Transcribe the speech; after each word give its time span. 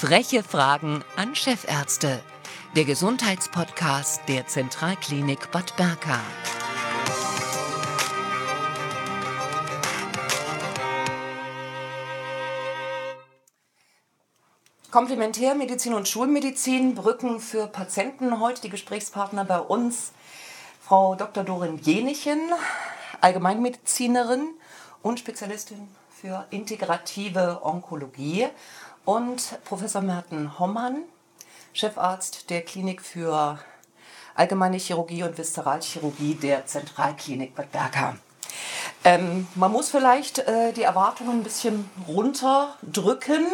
Freche 0.00 0.42
Fragen 0.42 1.04
an 1.16 1.34
Chefärzte. 1.34 2.22
Der 2.74 2.86
Gesundheitspodcast 2.86 4.22
der 4.28 4.46
Zentralklinik 4.46 5.50
Bad 5.50 5.76
Berka. 5.76 6.18
Komplementärmedizin 14.90 15.92
und 15.92 16.08
Schulmedizin, 16.08 16.94
Brücken 16.94 17.38
für 17.38 17.66
Patienten. 17.66 18.40
Heute 18.40 18.62
die 18.62 18.70
Gesprächspartner 18.70 19.44
bei 19.44 19.60
uns 19.60 20.12
Frau 20.80 21.14
Dr. 21.14 21.44
Dorin 21.44 21.76
Jenichen, 21.76 22.40
Allgemeinmedizinerin 23.20 24.48
und 25.02 25.18
Spezialistin 25.18 25.94
für 26.08 26.46
integrative 26.48 27.60
Onkologie 27.62 28.46
und 29.10 29.58
Professor 29.64 30.02
Merten 30.02 30.56
Hommann, 30.60 31.02
Chefarzt 31.72 32.48
der 32.48 32.62
Klinik 32.62 33.02
für 33.02 33.58
Allgemeine 34.36 34.76
Chirurgie 34.76 35.24
und 35.24 35.36
Viszeralchirurgie 35.36 36.36
der 36.36 36.64
Zentralklinik 36.66 37.56
Bad 37.56 37.72
Berka. 37.72 38.16
Ähm, 39.02 39.48
man 39.56 39.72
muss 39.72 39.88
vielleicht 39.88 40.38
äh, 40.38 40.72
die 40.72 40.84
Erwartungen 40.84 41.40
ein 41.40 41.42
bisschen 41.42 41.90
runterdrücken. 42.06 43.46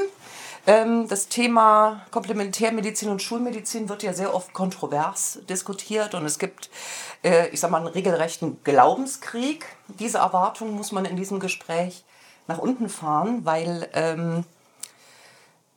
Ähm, 0.66 1.08
das 1.08 1.28
Thema 1.28 2.02
Komplementärmedizin 2.10 3.08
und 3.08 3.22
Schulmedizin 3.22 3.88
wird 3.88 4.02
ja 4.02 4.12
sehr 4.12 4.34
oft 4.34 4.52
kontrovers 4.52 5.38
diskutiert 5.48 6.14
und 6.14 6.26
es 6.26 6.38
gibt, 6.38 6.68
äh, 7.24 7.48
ich 7.48 7.60
sag 7.60 7.70
mal, 7.70 7.78
einen 7.78 7.86
regelrechten 7.86 8.62
Glaubenskrieg. 8.62 9.64
Diese 9.88 10.18
Erwartungen 10.18 10.74
muss 10.74 10.92
man 10.92 11.06
in 11.06 11.16
diesem 11.16 11.40
Gespräch 11.40 12.04
nach 12.46 12.58
unten 12.58 12.90
fahren, 12.90 13.46
weil 13.46 13.88
ähm, 13.94 14.44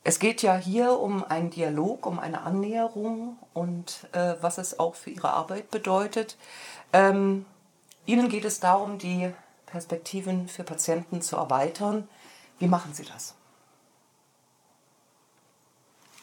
es 0.02 0.18
geht 0.18 0.42
ja 0.42 0.56
hier 0.56 0.98
um 0.98 1.24
einen 1.24 1.50
Dialog, 1.50 2.06
um 2.06 2.18
eine 2.18 2.42
Annäherung 2.42 3.38
und 3.52 4.08
äh, 4.12 4.34
was 4.40 4.58
es 4.58 4.78
auch 4.78 4.94
für 4.94 5.10
Ihre 5.10 5.30
Arbeit 5.30 5.70
bedeutet. 5.70 6.36
Ähm, 6.92 7.44
Ihnen 8.06 8.28
geht 8.28 8.44
es 8.44 8.60
darum, 8.60 8.98
die 8.98 9.32
Perspektiven 9.66 10.48
für 10.48 10.64
Patienten 10.64 11.20
zu 11.22 11.36
erweitern. 11.36 12.08
Wie 12.58 12.66
machen 12.66 12.94
Sie 12.94 13.04
das? 13.04 13.34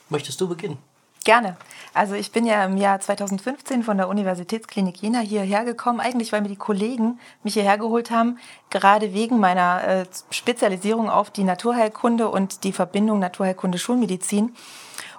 Möchtest 0.10 0.42
du 0.42 0.48
beginnen? 0.48 0.80
Gerne. 1.28 1.58
Also 1.94 2.16
ich 2.16 2.32
bin 2.32 2.46
ja 2.46 2.64
im 2.64 2.78
Jahr 2.78 3.02
2015 3.02 3.84
von 3.84 3.98
der 3.98 4.08
Universitätsklinik 4.08 5.02
Jena 5.02 5.20
hierher 5.20 5.66
gekommen, 5.66 6.00
eigentlich 6.00 6.32
weil 6.32 6.40
mir 6.40 6.48
die 6.48 6.56
Kollegen 6.56 7.20
mich 7.44 7.56
hierher 7.56 7.78
geholt 7.78 8.12
haben, 8.12 8.38
gerade 8.70 9.14
wegen 9.14 9.38
meiner 9.38 9.84
äh, 9.86 10.06
Spezialisierung 10.30 11.10
auf 11.10 11.30
die 11.30 11.44
Naturheilkunde 11.44 12.30
und 12.30 12.64
die 12.64 12.72
Verbindung 12.72 13.20
Naturheilkunde-Schulmedizin. 13.20 14.56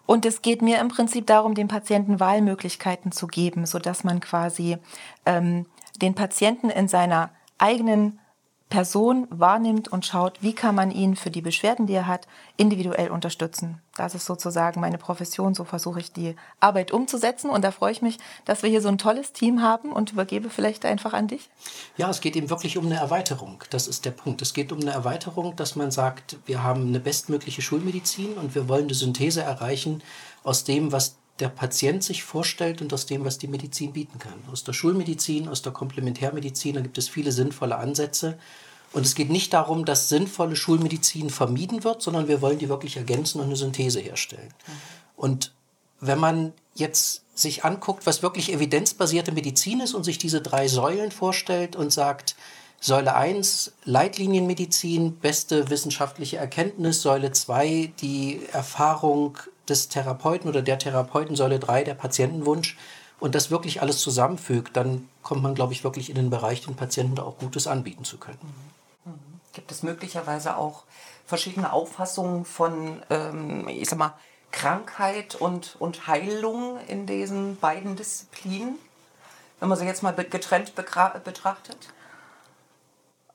Und 0.06 0.24
es 0.24 0.40
geht 0.40 0.62
mir 0.62 0.80
im 0.80 0.88
Prinzip 0.88 1.26
darum, 1.26 1.54
den 1.54 1.68
Patienten 1.68 2.20
Wahlmöglichkeiten 2.20 3.12
zu 3.12 3.26
geben, 3.26 3.66
sodass 3.66 4.02
man 4.02 4.20
quasi 4.20 4.78
ähm, 5.26 5.66
den 6.00 6.14
Patienten 6.14 6.70
in 6.70 6.88
seiner 6.88 7.28
eigenen 7.58 8.18
Person 8.68 9.26
wahrnimmt 9.30 9.88
und 9.88 10.04
schaut, 10.04 10.42
wie 10.42 10.54
kann 10.54 10.74
man 10.74 10.90
ihn 10.90 11.16
für 11.16 11.30
die 11.30 11.40
Beschwerden, 11.40 11.86
die 11.86 11.94
er 11.94 12.06
hat, 12.06 12.26
individuell 12.58 13.10
unterstützen. 13.10 13.80
Das 13.96 14.14
ist 14.14 14.26
sozusagen 14.26 14.80
meine 14.80 14.98
Profession, 14.98 15.54
so 15.54 15.64
versuche 15.64 16.00
ich 16.00 16.12
die 16.12 16.36
Arbeit 16.60 16.92
umzusetzen 16.92 17.48
und 17.48 17.64
da 17.64 17.70
freue 17.70 17.92
ich 17.92 18.02
mich, 18.02 18.18
dass 18.44 18.62
wir 18.62 18.68
hier 18.68 18.82
so 18.82 18.88
ein 18.88 18.98
tolles 18.98 19.32
Team 19.32 19.62
haben 19.62 19.90
und 19.90 20.12
übergebe 20.12 20.50
vielleicht 20.50 20.84
einfach 20.84 21.14
an 21.14 21.28
dich. 21.28 21.48
Ja, 21.96 22.10
es 22.10 22.20
geht 22.20 22.36
eben 22.36 22.50
wirklich 22.50 22.76
um 22.76 22.86
eine 22.86 22.96
Erweiterung, 22.96 23.64
das 23.70 23.88
ist 23.88 24.04
der 24.04 24.10
Punkt. 24.10 24.42
Es 24.42 24.52
geht 24.52 24.70
um 24.70 24.80
eine 24.80 24.90
Erweiterung, 24.90 25.56
dass 25.56 25.74
man 25.74 25.90
sagt, 25.90 26.36
wir 26.44 26.62
haben 26.62 26.88
eine 26.88 27.00
bestmögliche 27.00 27.62
Schulmedizin 27.62 28.34
und 28.34 28.54
wir 28.54 28.68
wollen 28.68 28.84
eine 28.84 28.94
Synthese 28.94 29.42
erreichen 29.42 30.02
aus 30.44 30.64
dem, 30.64 30.92
was 30.92 31.16
der 31.40 31.48
Patient 31.48 32.02
sich 32.02 32.24
vorstellt 32.24 32.82
und 32.82 32.92
aus 32.92 33.06
dem, 33.06 33.24
was 33.24 33.38
die 33.38 33.48
Medizin 33.48 33.92
bieten 33.92 34.18
kann. 34.18 34.34
Aus 34.50 34.64
der 34.64 34.72
Schulmedizin, 34.72 35.48
aus 35.48 35.62
der 35.62 35.72
Komplementärmedizin, 35.72 36.74
da 36.74 36.80
gibt 36.80 36.98
es 36.98 37.08
viele 37.08 37.32
sinnvolle 37.32 37.76
Ansätze. 37.76 38.38
Und 38.92 39.04
es 39.04 39.14
geht 39.14 39.30
nicht 39.30 39.52
darum, 39.52 39.84
dass 39.84 40.08
sinnvolle 40.08 40.56
Schulmedizin 40.56 41.30
vermieden 41.30 41.84
wird, 41.84 42.02
sondern 42.02 42.28
wir 42.28 42.40
wollen 42.40 42.58
die 42.58 42.68
wirklich 42.68 42.96
ergänzen 42.96 43.40
und 43.40 43.46
eine 43.46 43.56
Synthese 43.56 44.00
herstellen. 44.00 44.52
Mhm. 44.66 44.72
Und 45.16 45.52
wenn 46.00 46.18
man 46.18 46.52
jetzt 46.74 47.22
sich 47.34 47.64
anguckt, 47.64 48.06
was 48.06 48.22
wirklich 48.22 48.52
evidenzbasierte 48.52 49.32
Medizin 49.32 49.80
ist 49.80 49.94
und 49.94 50.04
sich 50.04 50.18
diese 50.18 50.40
drei 50.40 50.68
Säulen 50.68 51.10
vorstellt 51.10 51.76
und 51.76 51.92
sagt, 51.92 52.34
Säule 52.80 53.14
1, 53.14 53.72
Leitlinienmedizin, 53.84 55.16
beste 55.16 55.68
wissenschaftliche 55.68 56.36
Erkenntnis, 56.36 57.02
Säule 57.02 57.32
2, 57.32 57.92
die 58.00 58.40
Erfahrung 58.52 59.36
des 59.68 59.88
Therapeuten 59.88 60.48
oder 60.48 60.62
der 60.62 60.78
Therapeuten, 60.78 61.34
Säule 61.34 61.58
3, 61.58 61.84
der 61.84 61.94
Patientenwunsch 61.94 62.76
und 63.18 63.34
das 63.34 63.50
wirklich 63.50 63.82
alles 63.82 63.98
zusammenfügt, 63.98 64.76
dann 64.76 65.08
kommt 65.22 65.42
man, 65.42 65.56
glaube 65.56 65.72
ich, 65.72 65.82
wirklich 65.82 66.08
in 66.08 66.14
den 66.14 66.30
Bereich, 66.30 66.64
den 66.64 66.76
Patienten 66.76 67.16
da 67.16 67.24
auch 67.24 67.38
Gutes 67.38 67.66
anbieten 67.66 68.04
zu 68.04 68.16
können. 68.16 68.38
Gibt 69.58 69.72
es 69.72 69.82
möglicherweise 69.82 70.56
auch 70.56 70.84
verschiedene 71.26 71.72
Auffassungen 71.72 72.44
von, 72.44 73.02
ähm, 73.10 73.66
ich 73.66 73.88
sag 73.88 73.98
mal, 73.98 74.14
Krankheit 74.52 75.34
und, 75.34 75.74
und 75.80 76.06
Heilung 76.06 76.78
in 76.86 77.06
diesen 77.06 77.56
beiden 77.56 77.96
Disziplinen, 77.96 78.78
wenn 79.58 79.68
man 79.68 79.76
sie 79.76 79.84
jetzt 79.84 80.04
mal 80.04 80.12
getrennt 80.12 80.76
betrachtet? 80.76 81.92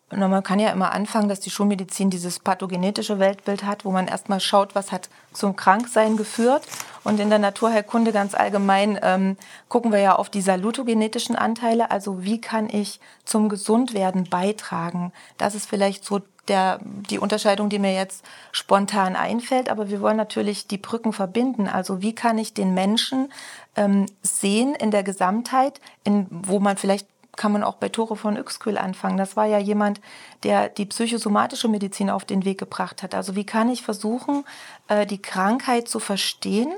Und 0.10 0.20
man 0.20 0.44
kann 0.44 0.60
ja 0.60 0.70
immer 0.72 0.92
anfangen, 0.92 1.28
dass 1.28 1.40
die 1.40 1.50
Schulmedizin 1.50 2.12
dieses 2.12 2.40
pathogenetische 2.40 3.18
Weltbild 3.18 3.64
hat, 3.64 3.84
wo 3.84 3.92
man 3.92 4.08
erstmal 4.08 4.40
schaut, 4.40 4.76
was 4.76 4.92
hat 4.92 5.10
zum 5.34 5.56
Kranksein 5.56 6.18
geführt. 6.18 6.64
Und 7.04 7.20
in 7.20 7.30
der 7.30 7.40
Naturheilkunde 7.40 8.12
ganz 8.12 8.36
allgemein 8.36 9.00
ähm, 9.02 9.38
gucken 9.70 9.92
wir 9.92 10.00
ja 10.00 10.16
auf 10.16 10.30
die 10.30 10.42
salutogenetischen 10.42 11.36
Anteile, 11.36 11.90
also 11.90 12.24
wie 12.24 12.40
kann 12.40 12.70
ich 12.70 13.00
zum 13.26 13.50
Gesundwerden 13.50 14.30
beitragen. 14.30 15.12
Das 15.38 15.56
ist 15.56 15.68
vielleicht 15.68 16.06
so 16.06 16.22
der, 16.48 16.80
die 16.84 17.20
Unterscheidung, 17.20 17.70
die 17.70 17.80
mir 17.80 17.94
jetzt 17.94 18.26
spontan 18.52 19.16
einfällt, 19.16 19.70
aber 19.70 19.90
wir 19.90 20.02
wollen 20.02 20.18
natürlich 20.18 20.68
die 20.68 20.78
Brücken 20.78 21.14
verbinden. 21.14 21.68
Also 21.68 22.02
wie 22.02 22.14
kann 22.14 22.38
ich 22.38 22.54
den 22.54 22.74
Menschen 22.74 23.32
ähm, 23.76 24.06
sehen 24.22 24.76
in 24.76 24.92
der 24.92 25.04
Gesamtheit, 25.04 25.80
in, 26.04 26.28
wo 26.30 26.60
man 26.60 26.78
vielleicht 26.78 27.08
kann 27.36 27.52
man 27.52 27.64
auch 27.64 27.76
bei 27.76 27.90
Tore 27.90 28.16
von 28.16 28.38
Uexküll 28.38 28.78
anfangen. 28.78 29.18
Das 29.18 29.36
war 29.36 29.46
ja 29.46 29.58
jemand, 29.58 30.02
der 30.44 30.70
die 30.70 30.86
psychosomatische 30.86 31.68
Medizin 31.68 32.10
auf 32.10 32.26
den 32.26 32.46
Weg 32.46 32.60
gebracht 32.60 33.04
hat. 33.04 33.16
Also 33.16 33.36
wie 33.36 33.46
kann 33.46 33.70
ich 33.70 33.82
versuchen, 33.82 34.46
äh, 34.88 35.06
die 35.06 35.22
Krankheit 35.22 35.88
zu 35.88 36.00
verstehen? 36.00 36.74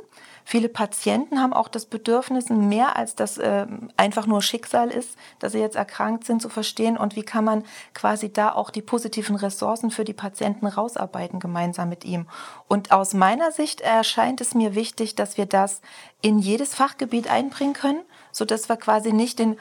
Viele 0.48 0.70
Patienten 0.70 1.42
haben 1.42 1.54
auch 1.54 1.68
das 1.68 1.88
Bedürfnis, 1.88 2.50
mehr 2.50 2.96
als 2.96 3.16
das 3.16 3.40
äh, 3.40 3.66
einfach 3.98 4.28
nur 4.28 4.44
Schicksal 4.44 4.92
ist, 4.92 5.18
dass 5.40 5.54
sie 5.54 5.60
jetzt 5.60 5.76
erkrankt 5.76 6.24
sind, 6.24 6.40
zu 6.40 6.50
verstehen. 6.50 6.98
Und 6.98 7.16
wie 7.16 7.24
kann 7.24 7.44
man 7.44 7.64
quasi 7.96 8.32
da 8.32 8.54
auch 8.54 8.70
die 8.70 8.84
positiven 8.84 9.36
Ressourcen 9.36 9.90
für 9.90 10.04
die 10.04 10.14
Patienten 10.14 10.68
rausarbeiten, 10.68 11.40
gemeinsam 11.40 11.90
mit 11.90 12.06
ihm. 12.06 12.28
Und 12.68 12.92
aus 12.92 13.16
meiner 13.16 13.52
Sicht 13.52 13.82
erscheint 13.82 14.40
es 14.40 14.54
mir 14.54 14.76
wichtig, 14.76 15.16
dass 15.16 15.36
wir 15.36 15.48
das 15.48 15.82
in 16.22 16.38
jedes 16.38 16.76
Fachgebiet 16.76 17.28
einbringen 17.28 17.74
können, 17.74 18.04
sodass 18.32 18.70
wir 18.70 18.78
quasi 18.78 19.14
nicht 19.14 19.40
den 19.40 19.58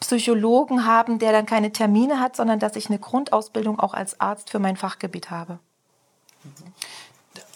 Psychologen 0.00 0.86
haben, 0.86 1.18
der 1.18 1.32
dann 1.32 1.46
keine 1.46 1.72
Termine 1.72 2.20
hat, 2.20 2.36
sondern 2.36 2.58
dass 2.58 2.76
ich 2.76 2.88
eine 2.88 2.98
Grundausbildung 2.98 3.78
auch 3.80 3.94
als 3.94 4.20
Arzt 4.20 4.50
für 4.50 4.58
mein 4.58 4.76
Fachgebiet 4.76 5.30
habe. 5.30 5.58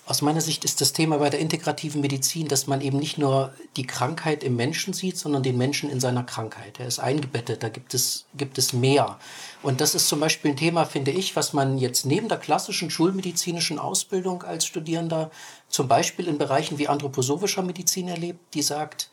Aus 0.09 0.22
meiner 0.22 0.41
Sicht 0.41 0.65
ist 0.65 0.81
das 0.81 0.94
Thema 0.94 1.19
bei 1.19 1.28
der 1.28 1.38
integrativen 1.38 2.00
Medizin, 2.00 2.49
dass 2.49 2.66
man 2.66 2.81
eben 2.81 2.99
nicht 2.99 3.19
nur 3.19 3.53
die 3.76 3.87
Krankheit 3.87 4.43
im 4.43 4.56
Menschen 4.56 4.94
sieht, 4.94 5.19
sondern 5.19 5.43
den 5.43 5.59
Menschen 5.59 5.91
in 5.91 6.00
seiner 6.00 6.25
Krankheit. 6.25 6.81
Er 6.81 6.87
ist 6.87 6.99
eingebettet, 6.99 7.62
da 7.62 7.69
gibt 7.69 7.93
es, 7.93 8.25
gibt 8.34 8.56
es 8.56 8.72
mehr. 8.72 9.19
Und 9.62 9.82
das 9.82 9.94
ist 9.94 10.09
zum 10.09 10.20
Beispiel 10.20 10.53
ein 10.53 10.56
Thema, 10.56 10.87
finde 10.87 11.10
ich, 11.10 11.37
was 11.37 11.53
man 11.53 11.76
jetzt 11.76 12.06
neben 12.06 12.31
der 12.31 12.38
klassischen 12.38 12.88
schulmedizinischen 12.88 13.78
Ausbildung 13.78 14.44
als 14.44 14.65
Studierender 14.65 15.31
zum 15.69 15.88
Beispiel 15.88 16.26
in 16.26 16.38
Bereichen 16.38 16.79
wie 16.79 16.88
anthroposophischer 16.88 17.62
Medizin 17.62 18.08
erlebt, 18.08 18.55
die 18.55 18.62
sagt, 18.62 19.11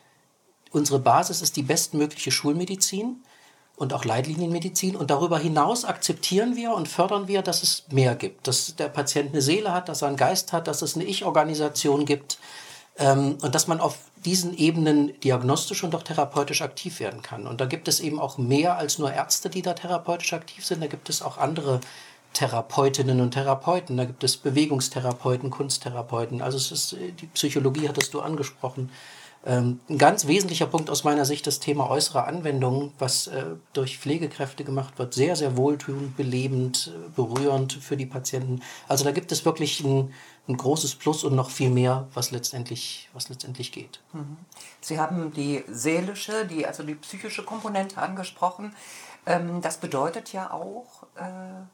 unsere 0.76 1.00
Basis 1.00 1.42
ist 1.42 1.56
die 1.56 1.64
bestmögliche 1.64 2.32
Schulmedizin 2.32 3.24
und 3.78 3.94
auch 3.94 4.06
Leitlinienmedizin. 4.06 4.96
Und 4.96 5.10
darüber 5.10 5.40
hinaus 5.40 5.86
akzeptieren 5.86 6.56
wir 6.56 6.74
und 6.74 6.88
fördern 6.88 7.28
wir, 7.28 7.42
dass 7.42 7.64
es 7.64 7.86
mehr 7.90 8.16
gibt. 8.16 8.48
Dass 8.48 8.76
der 8.76 8.90
Patient 8.90 9.32
eine 9.32 9.42
Seele 9.42 9.74
hat, 9.74 9.90
dass 9.90 10.02
er 10.02 10.10
einen 10.10 10.18
Geist 10.18 10.54
hat, 10.54 10.68
dass 10.68 10.82
es 10.82 10.96
eine 10.96 11.06
Ich-Organisation 11.06 12.06
gibt. 12.06 12.38
Ähm, 12.98 13.38
und 13.42 13.56
dass 13.56 13.68
man 13.68 13.80
auf 13.80 13.98
diesen 14.24 14.58
Ebenen 14.58 15.20
diagnostisch 15.20 15.84
und 15.84 15.96
auch 15.96 16.04
therapeutisch 16.04 16.62
aktiv 16.62 17.00
werden 17.00 17.22
kann. 17.22 17.48
Und 17.48 17.62
da 17.62 17.66
gibt 17.66 17.88
es 17.88 18.00
eben 18.00 18.20
auch 18.20 18.38
mehr 18.38 18.78
als 18.78 18.98
nur 19.00 19.12
Ärzte, 19.14 19.50
die 19.50 19.62
da 19.62 19.74
therapeutisch 19.74 20.34
aktiv 20.34 20.66
sind. 20.66 20.82
Da 20.82 20.88
gibt 20.88 21.10
es 21.10 21.22
auch 21.22 21.38
andere 21.38 21.80
Therapeutinnen 22.34 23.22
und 23.22 23.32
Therapeuten. 23.32 23.98
Da 23.98 24.06
gibt 24.06 24.24
es 24.24 24.38
Bewegungstherapeuten, 24.38 25.50
Kunsttherapeuten. 25.52 26.42
Also 26.42 26.58
es 26.58 26.72
ist, 26.72 26.96
die 27.20 27.28
Psychologie 27.28 27.88
hattest 27.88 28.14
du 28.14 28.22
angesprochen. 28.22 28.90
Ähm, 29.46 29.80
ein 29.90 30.00
ganz 30.00 30.26
wesentlicher 30.26 30.66
Punkt 30.66 30.90
aus 30.90 31.04
meiner 31.04 31.24
Sicht 31.24 31.46
das 31.46 31.60
Thema 31.60 31.90
äußere 31.90 32.24
Anwendung, 32.26 32.94
was 32.98 33.28
äh, 33.28 33.46
durch 33.74 34.00
Pflegekräfte 34.00 34.64
gemacht 34.64 34.98
wird, 34.98 35.14
sehr, 35.14 35.36
sehr 35.36 35.56
wohltuend, 35.56 36.18
belebend, 36.18 36.92
äh, 36.94 37.10
berührend 37.16 37.74
für 37.74 37.96
die 37.96 38.08
Patienten. 38.08 38.64
Also 38.88 39.04
da 39.04 39.12
gibt 39.12 39.32
es 39.32 39.46
wirklich 39.46 39.82
ein, 39.82 40.14
ein 40.48 40.58
großes 40.58 40.96
Plus 40.96 41.24
und 41.24 41.36
noch 41.36 41.52
viel 41.52 41.70
mehr, 41.70 42.08
was 42.16 42.32
letztendlich, 42.32 43.10
was 43.14 43.30
letztendlich 43.30 43.72
geht. 43.72 44.02
Mhm. 44.14 44.38
Sie 44.82 45.00
haben 45.00 45.32
die 45.32 45.64
seelische, 45.68 46.46
die, 46.46 46.66
also 46.66 46.82
die 46.82 46.96
psychische 46.96 47.44
Komponente 47.44 48.02
angesprochen. 48.02 48.76
Ähm, 49.28 49.62
das 49.62 49.78
bedeutet 49.78 50.34
ja 50.34 50.52
auch, 50.52 51.04
äh, 51.18 51.66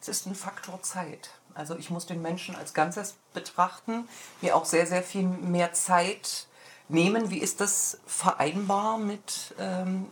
es 0.00 0.06
ist 0.06 0.26
ein 0.26 0.36
Faktor 0.36 0.82
Zeit. 0.82 1.30
Also 1.54 1.76
ich 1.76 1.90
muss 1.90 2.06
den 2.06 2.22
Menschen 2.22 2.54
als 2.54 2.74
Ganzes 2.74 3.16
betrachten, 3.34 4.08
mir 4.40 4.54
auch 4.54 4.64
sehr, 4.64 4.86
sehr 4.86 5.02
viel 5.02 5.24
mehr 5.24 5.72
Zeit 5.72 6.46
nehmen. 6.88 7.30
Wie 7.30 7.38
ist 7.38 7.60
das 7.60 7.98
vereinbar 8.06 8.98
mit, 8.98 9.54
ähm, 9.58 10.06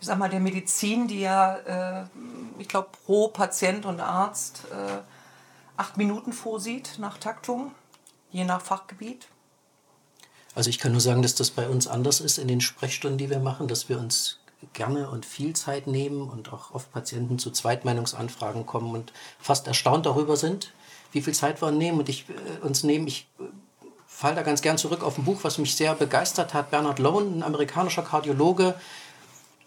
ich 0.00 0.06
sag 0.06 0.18
mal, 0.18 0.30
der 0.30 0.40
Medizin, 0.40 1.08
die 1.08 1.20
ja, 1.20 1.56
äh, 1.56 2.04
ich 2.58 2.68
glaube, 2.68 2.88
pro 3.04 3.28
Patient 3.28 3.86
und 3.86 4.00
Arzt 4.00 4.62
äh, 4.70 5.00
acht 5.76 5.96
Minuten 5.96 6.32
vorsieht 6.32 6.98
nach 6.98 7.18
Taktung, 7.18 7.72
je 8.30 8.44
nach 8.44 8.60
Fachgebiet? 8.60 9.28
Also 10.54 10.68
ich 10.68 10.78
kann 10.78 10.92
nur 10.92 11.00
sagen, 11.00 11.22
dass 11.22 11.34
das 11.34 11.50
bei 11.50 11.68
uns 11.68 11.86
anders 11.86 12.20
ist 12.20 12.38
in 12.38 12.48
den 12.48 12.60
Sprechstunden, 12.60 13.18
die 13.18 13.30
wir 13.30 13.38
machen, 13.38 13.68
dass 13.68 13.88
wir 13.88 13.98
uns 13.98 14.40
gerne 14.72 15.08
und 15.08 15.24
viel 15.24 15.54
Zeit 15.54 15.86
nehmen 15.86 16.28
und 16.28 16.52
auch 16.52 16.72
oft 16.72 16.92
Patienten 16.92 17.38
zu 17.38 17.50
Zweitmeinungsanfragen 17.50 18.66
kommen 18.66 18.94
und 18.94 19.12
fast 19.38 19.66
erstaunt 19.66 20.06
darüber 20.06 20.36
sind, 20.36 20.72
wie 21.12 21.22
viel 21.22 21.34
Zeit 21.34 21.62
wir 21.62 21.70
nehmen 21.70 21.98
und 21.98 22.08
ich 22.08 22.26
äh, 22.28 22.64
uns 22.64 22.82
nehmen. 22.82 23.06
Ich 23.06 23.28
äh, 23.38 23.44
falle 24.20 24.34
da 24.34 24.42
ganz 24.42 24.60
gern 24.60 24.76
zurück 24.76 25.02
auf 25.02 25.16
ein 25.16 25.24
Buch, 25.24 25.38
was 25.44 25.56
mich 25.56 25.74
sehr 25.74 25.94
begeistert 25.94 26.52
hat. 26.52 26.70
Bernard 26.70 26.98
Lone, 26.98 27.38
ein 27.38 27.42
amerikanischer 27.42 28.02
Kardiologe, 28.02 28.74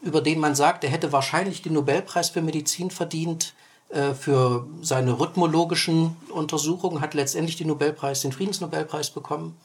über 0.03 0.21
den 0.21 0.39
man 0.39 0.53
sagt, 0.53 0.83
er 0.83 0.91
hätte 0.91 1.11
wahrscheinlich 1.11 1.63
den 1.63 1.73
Nobelpreis 1.73 2.29
für 2.29 2.41
Medizin 2.43 2.91
verdient 2.91 3.55
äh, 3.89 4.13
für 4.13 4.67
seine 4.83 5.19
rhythmologischen 5.19 6.15
Untersuchungen, 6.29 7.01
hat 7.01 7.15
letztendlich 7.15 7.57
den 7.57 7.67
Nobelpreis, 7.67 8.21
den 8.21 8.31
Friedensnobelpreis 8.31 9.09
bekommen, 9.09 9.57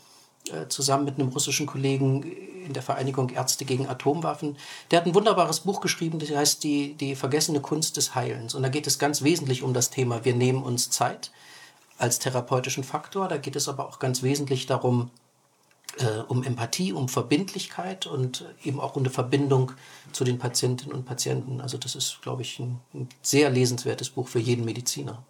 äh, 0.50 0.68
zusammen 0.68 1.04
mit 1.04 1.18
einem 1.18 1.28
russischen 1.28 1.66
Kollegen 1.66 2.22
in 2.64 2.72
der 2.72 2.82
Vereinigung 2.82 3.28
Ärzte 3.28 3.66
gegen 3.66 3.86
Atomwaffen. 3.88 4.56
Der 4.90 5.00
hat 5.00 5.06
ein 5.06 5.14
wunderbares 5.14 5.60
Buch 5.60 5.82
geschrieben, 5.82 6.18
das 6.18 6.30
heißt 6.30 6.64
die, 6.64 6.94
die 6.94 7.14
vergessene 7.14 7.60
Kunst 7.60 7.98
des 7.98 8.14
Heilens. 8.14 8.54
Und 8.54 8.62
da 8.62 8.70
geht 8.70 8.86
es 8.86 8.98
ganz 8.98 9.20
wesentlich 9.20 9.62
um 9.62 9.74
das 9.74 9.90
Thema, 9.90 10.24
wir 10.24 10.34
nehmen 10.34 10.62
uns 10.62 10.88
Zeit 10.88 11.30
als 11.98 12.18
therapeutischen 12.18 12.84
Faktor. 12.84 13.28
Da 13.28 13.36
geht 13.36 13.56
es 13.56 13.68
aber 13.68 13.86
auch 13.86 13.98
ganz 13.98 14.22
wesentlich 14.22 14.66
darum, 14.66 15.10
äh, 15.98 16.20
um 16.28 16.44
Empathie, 16.44 16.92
um 16.92 17.08
Verbindlichkeit 17.08 18.06
und 18.06 18.44
eben 18.64 18.80
auch 18.80 18.96
um 18.96 19.02
eine 19.02 19.10
Verbindung 19.10 19.72
zu 20.12 20.24
den 20.24 20.38
Patientinnen 20.38 20.94
und 20.94 21.04
Patienten. 21.04 21.60
Also 21.60 21.76
das 21.78 21.94
ist, 21.94 22.20
glaube 22.22 22.42
ich, 22.42 22.58
ein, 22.58 22.80
ein 22.94 23.08
sehr 23.22 23.50
lesenswertes 23.50 24.10
Buch 24.10 24.28
für 24.28 24.38
jeden 24.38 24.64
Mediziner. 24.64 25.22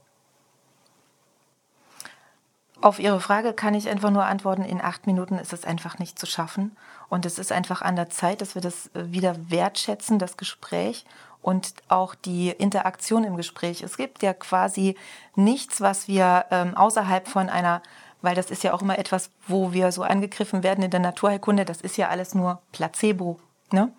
Auf 2.81 3.01
Ihre 3.01 3.21
Frage 3.21 3.55
kann 3.55 3.75
ich 3.75 3.89
einfach 3.89 4.11
nur 4.11 4.25
antworten, 4.25 4.63
in 4.63 4.81
acht 4.81 5.09
Minuten 5.09 5.37
ist 5.37 5.53
es 5.53 5.65
einfach 5.65 5.99
nicht 5.99 6.17
zu 6.17 6.27
schaffen. 6.27 6.77
Und 7.09 7.27
es 7.27 7.39
ist 7.39 7.51
einfach 7.51 7.83
an 7.83 7.97
der 7.97 8.09
Zeit, 8.09 8.41
dass 8.41 8.55
wir 8.55 8.63
das 8.63 8.89
äh, 8.95 9.11
wieder 9.11 9.51
wertschätzen, 9.51 10.19
das 10.19 10.37
Gespräch 10.37 11.05
und 11.43 11.75
auch 11.89 12.15
die 12.15 12.51
Interaktion 12.51 13.25
im 13.25 13.37
Gespräch. 13.37 13.83
Es 13.83 13.97
gibt 13.97 14.23
ja 14.23 14.35
quasi 14.35 14.97
nichts, 15.35 15.81
was 15.81 16.09
wir 16.09 16.47
ähm, 16.51 16.77
außerhalb 16.77 17.29
von 17.29 17.49
einer, 17.49 17.83
weil 18.23 18.35
das 18.35 18.51
ist 18.51 18.65
ja 18.65 18.75
auch 18.75 18.83
immer 18.83 18.99
etwas, 18.99 19.31
wo 19.47 19.73
wir 19.73 19.93
so 19.93 20.03
angegriffen 20.03 20.63
werden 20.63 20.85
in 20.85 20.91
der 20.91 21.01
Naturheilkunde, 21.01 21.65
das 21.65 21.81
ist 21.81 21.97
ja 21.97 22.09
alles 22.09 22.35
nur 22.35 22.61
Placebo. 22.73 23.39
Ne? 23.71 23.93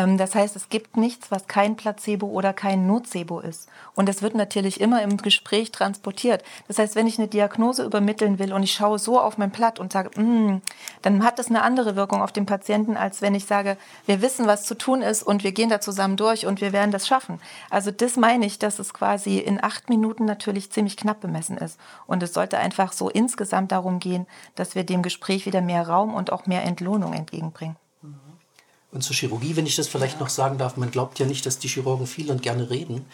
Ähm, 0.00 0.16
das 0.16 0.34
heißt, 0.34 0.56
es 0.56 0.68
gibt 0.68 0.96
nichts, 0.96 1.30
was 1.30 1.46
kein 1.46 1.76
Placebo 1.76 2.26
oder 2.26 2.52
kein 2.52 2.86
Nocebo 2.86 3.40
ist. 3.40 3.68
Und 3.94 4.08
das 4.08 4.22
wird 4.22 4.34
natürlich 4.34 4.80
immer 4.80 5.02
im 5.02 5.16
Gespräch 5.18 5.72
transportiert. 5.72 6.42
Das 6.68 6.78
heißt, 6.78 6.94
wenn 6.94 7.06
ich 7.06 7.18
eine 7.18 7.28
Diagnose 7.28 7.84
übermitteln 7.84 8.38
will 8.38 8.52
und 8.52 8.62
ich 8.62 8.72
schaue 8.72 8.98
so 8.98 9.20
auf 9.20 9.36
mein 9.38 9.50
Blatt 9.50 9.78
und 9.78 9.92
sage, 9.92 10.18
mm, 10.20 10.62
dann 11.02 11.24
hat 11.24 11.38
das 11.38 11.48
eine 11.48 11.62
andere 11.62 11.96
Wirkung 11.96 12.22
auf 12.22 12.32
den 12.32 12.46
Patienten, 12.46 12.96
als 12.96 13.20
wenn 13.20 13.34
ich 13.34 13.44
sage, 13.44 13.76
wir 14.06 14.22
wissen, 14.22 14.46
was 14.46 14.64
zu 14.64 14.74
tun 14.76 15.02
ist 15.02 15.22
und 15.22 15.44
wir 15.44 15.52
gehen 15.52 15.70
da 15.70 15.80
zusammen 15.80 16.16
durch 16.16 16.46
und 16.46 16.60
wir 16.60 16.72
werden 16.72 16.92
das 16.92 17.06
schaffen. 17.06 17.40
Also 17.68 17.90
das 17.90 18.16
meine 18.16 18.46
ich, 18.46 18.58
dass 18.58 18.78
es 18.78 18.94
quasi 18.94 19.38
in 19.38 19.62
acht 19.62 19.88
Minuten 19.90 20.24
natürlich 20.24 20.70
ziemlich 20.72 20.96
knapp 20.96 21.20
bemessen 21.20 21.58
ist. 21.58 21.78
Und 22.06 22.22
es 22.22 22.32
sollte 22.32 22.58
einfach 22.58 22.92
so 22.92 23.10
insgesamt 23.10 23.72
darum 23.72 24.00
gehen, 24.00 24.26
dass 24.54 24.74
wir 24.74 24.84
dem 24.84 25.02
Gespräch 25.02 25.46
wieder 25.46 25.60
mehr 25.60 25.86
Raum 25.86 26.14
und 26.14 26.32
auch 26.32 26.46
mehr 26.46 26.64
Entlohnung 26.64 27.12
entgegenbringen. 27.12 27.76
Und 28.92 29.02
zur 29.02 29.14
Chirurgie, 29.14 29.56
wenn 29.56 29.66
ich 29.66 29.76
das 29.76 29.88
vielleicht 29.88 30.20
noch 30.20 30.28
sagen 30.28 30.58
darf, 30.58 30.76
man 30.76 30.90
glaubt 30.90 31.18
ja 31.18 31.26
nicht, 31.26 31.46
dass 31.46 31.58
die 31.58 31.68
Chirurgen 31.68 32.06
viel 32.06 32.30
und 32.30 32.42
gerne 32.42 32.70
reden. 32.70 33.06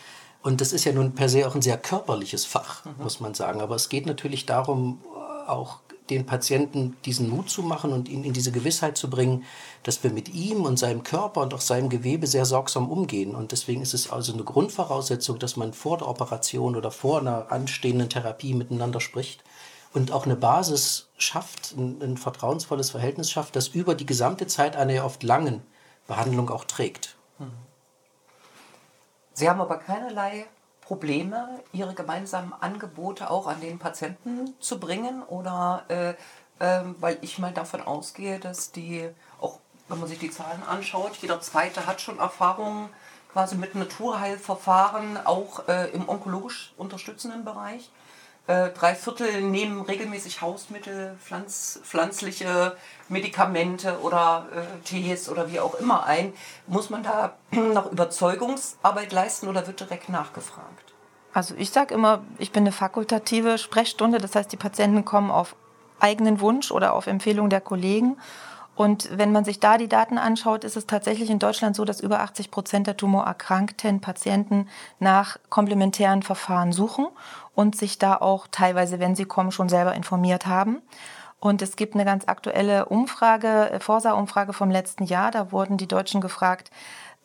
Und 0.43 0.61
das 0.61 0.73
ist 0.73 0.85
ja 0.85 0.93
nun 0.93 1.15
per 1.15 1.29
se 1.29 1.47
auch 1.47 1.55
ein 1.55 1.63
sehr 1.63 1.77
körperliches 1.77 2.45
Fach, 2.45 2.85
mhm. 2.85 3.03
muss 3.03 3.21
man 3.21 3.35
sagen. 3.35 3.61
Aber 3.61 3.75
es 3.75 3.89
geht 3.89 4.07
natürlich 4.07 4.47
darum, 4.47 5.01
auch 5.47 5.81
den 6.09 6.25
Patienten 6.25 6.97
diesen 7.05 7.29
Mut 7.29 7.51
zu 7.51 7.63
machen 7.63 7.93
und 7.93 8.09
ihn 8.09 8.23
in 8.23 8.33
diese 8.33 8.53
Gewissheit 8.53 8.97
zu 8.97 9.11
bringen, 9.11 9.45
dass 9.83 10.03
wir 10.05 10.11
mit 10.11 10.33
ihm 10.33 10.63
und 10.63 10.79
seinem 10.79 11.03
Körper 11.03 11.41
und 11.41 11.53
auch 11.53 11.61
seinem 11.61 11.89
Gewebe 11.89 12.27
sehr 12.27 12.45
sorgsam 12.45 12.91
umgehen. 12.91 13.35
Und 13.35 13.53
deswegen 13.53 13.83
ist 13.83 13.93
es 13.93 14.11
also 14.11 14.33
eine 14.33 14.45
Grundvoraussetzung, 14.45 15.39
dass 15.39 15.57
man 15.57 15.73
vor 15.73 15.99
der 15.99 16.09
Operation 16.09 16.77
oder 16.77 16.91
vor 16.91 17.21
einer 17.21 17.51
anstehenden 17.51 18.09
Therapie 18.09 18.55
miteinander 18.55 19.01
spricht 19.01 19.43
und 19.97 20.13
auch 20.13 20.27
eine 20.27 20.37
Basis 20.37 21.09
schafft, 21.17 21.73
ein, 21.77 22.01
ein, 22.03 22.17
vertrauensvolles 22.17 22.91
Verhältnis 22.91 23.31
schafft, 23.31 23.57
das 23.57 23.69
über 23.69 23.95
die 23.95 24.07
gesamte 24.07 24.47
Zeit 24.47 24.77
einer 24.77 25.05
oft 25.05 25.23
langen 25.23 25.63
Behandlung 26.07 26.51
auch 26.51 26.65
trägt. 26.65 27.17
Sie 29.33 29.49
haben 29.49 29.61
aber 29.61 29.79
keinerlei 29.79 30.47
Probleme, 30.81 31.61
Ihre 31.73 31.95
gemeinsamen 31.95 32.53
Angebote 32.53 33.29
auch 33.29 33.47
an 33.47 33.61
den 33.61 33.79
Patienten 33.79 34.55
zu 34.61 34.79
bringen 34.79 35.23
oder 35.25 35.85
äh, 35.89 36.15
äh, 36.59 36.83
weil 37.01 37.19
ich 37.21 37.39
mal 37.39 37.53
davon 37.53 37.83
ausgehe, 37.83 38.39
dass 38.39 38.73
die, 38.73 39.09
auch 39.41 39.59
wenn 39.89 39.99
man 39.99 40.09
sich 40.09 40.19
die 40.19 40.31
Zahlen 40.31 40.63
anschaut, 40.63 41.17
jeder 41.17 41.41
zweite 41.41 41.87
hat 41.87 42.01
schon 42.01 42.19
Erfahrungen 42.19 42.89
quasi 43.33 43.57
mit 43.57 43.75
Naturheilverfahren, 43.75 45.19
auch 45.27 45.69
äh, 45.69 45.91
im 45.91 46.09
onkologisch 46.09 46.73
unterstützenden 46.79 47.45
Bereich. 47.45 47.91
Äh, 48.47 48.71
drei 48.71 48.95
Viertel 48.95 49.41
nehmen 49.41 49.81
regelmäßig 49.81 50.41
Hausmittel, 50.41 51.17
Pflanz, 51.21 51.81
pflanzliche 51.83 52.77
Medikamente 53.09 54.01
oder 54.01 54.47
äh, 54.55 54.85
Tees 54.85 55.29
oder 55.29 55.51
wie 55.51 55.59
auch 55.59 55.75
immer 55.75 56.05
ein. 56.05 56.33
Muss 56.69 56.89
man 56.89 57.03
da 57.03 57.37
noch 57.51 57.91
Überzeugungsarbeit 57.91 59.13
leisten 59.13 59.49
oder 59.49 59.67
wird 59.67 59.81
direkt 59.81 60.09
nachgefragt? 60.09 60.95
Also 61.33 61.55
ich 61.59 61.71
sage 61.71 61.93
immer, 61.93 62.23
ich 62.39 62.53
bin 62.53 62.63
eine 62.63 62.73
fakultative 62.73 63.59
Sprechstunde, 63.59 64.19
das 64.19 64.35
heißt, 64.35 64.51
die 64.53 64.57
Patienten 64.57 65.05
kommen 65.05 65.31
auf 65.31 65.57
eigenen 65.99 66.41
Wunsch 66.41 66.71
oder 66.71 66.95
auf 66.95 67.09
Empfehlung 67.09 67.51
der 67.51 67.61
Kollegen. 67.61 68.17
Und 68.77 69.09
wenn 69.17 69.33
man 69.33 69.45
sich 69.45 69.59
da 69.59 69.79
die 69.79 69.89
Daten 69.89 70.19
anschaut, 70.19 70.63
ist 70.63 70.77
es 70.77 70.87
tatsächlich 70.87 71.31
in 71.31 71.39
Deutschland 71.39 71.75
so, 71.75 71.85
dass 71.87 72.01
über 72.01 72.21
80 72.21 72.51
Prozent 72.51 72.87
der 72.87 72.97
tumorerkrankten 72.97 74.01
Patienten 74.01 74.69
nach 75.01 75.39
komplementären 75.49 76.23
Verfahren 76.23 76.73
suchen 76.73 77.09
und 77.55 77.75
sich 77.75 77.99
da 77.99 78.17
auch 78.17 78.47
teilweise, 78.51 79.01
wenn 79.01 79.17
sie 79.17 79.25
kommen, 79.25 79.51
schon 79.51 79.71
selber 79.71 79.95
informiert 79.95 80.47
haben. 80.47 80.83
Und 81.39 81.63
es 81.63 81.77
gibt 81.77 81.95
eine 81.95 82.05
ganz 82.05 82.25
aktuelle 82.29 82.87
Umfrage, 82.87 83.71
äh, 83.71 83.81
Forsa-Umfrage 83.81 84.53
vom 84.53 84.71
letzten 84.71 85.05
Jahr. 85.05 85.31
Da 85.31 85.53
wurden 85.53 85.77
die 85.77 85.89
Deutschen 85.89 86.21
gefragt, 86.21 86.71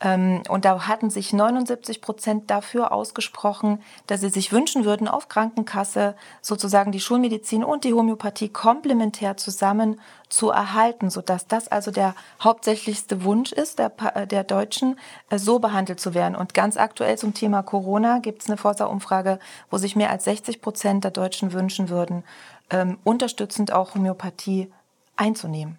und 0.04 0.66
da 0.66 0.88
hatten 0.88 1.12
sich 1.12 1.32
79 1.32 2.02
Prozent 2.02 2.50
dafür 2.50 2.92
ausgesprochen, 2.92 3.84
dass 4.08 4.22
sie 4.22 4.30
sich 4.30 4.52
wünschen 4.52 4.84
würden, 4.84 5.08
auf 5.08 5.30
Krankenkasse 5.30 6.16
sozusagen 6.42 6.92
die 6.92 7.00
Schulmedizin 7.00 7.64
und 7.64 7.84
die 7.84 7.94
Homöopathie 7.94 8.50
komplementär 8.50 9.38
zusammen 9.38 10.00
zu 10.28 10.50
erhalten, 10.50 11.12
sodass 11.12 11.46
das 11.46 11.68
also 11.68 11.92
der 11.92 12.16
hauptsächlichste 12.42 13.24
Wunsch 13.24 13.52
ist, 13.52 13.78
der, 13.78 13.92
äh, 14.16 14.26
der 14.26 14.44
Deutschen, 14.44 14.98
äh, 15.30 15.38
so 15.38 15.60
behandelt 15.60 16.00
zu 16.00 16.16
werden. 16.16 16.36
Und 16.36 16.56
ganz 16.56 16.78
aktuell 16.78 17.20
zum 17.20 17.36
Thema 17.36 17.62
Corona 17.62 18.20
gibt 18.20 18.42
es 18.42 18.50
eine 18.50 18.58
Forsa-Umfrage, 18.58 19.38
wo 19.70 19.78
sich 19.78 19.96
mehr 19.96 20.10
als 20.10 20.24
60 20.24 20.62
Prozent 20.62 21.04
der 21.04 21.12
Deutschen 21.12 21.54
wünschen 21.54 21.90
würden, 21.90 22.24
ähm, 22.72 22.98
unterstützend 23.04 23.72
auch 23.72 23.94
Homöopathie 23.94 24.72
einzunehmen. 25.16 25.78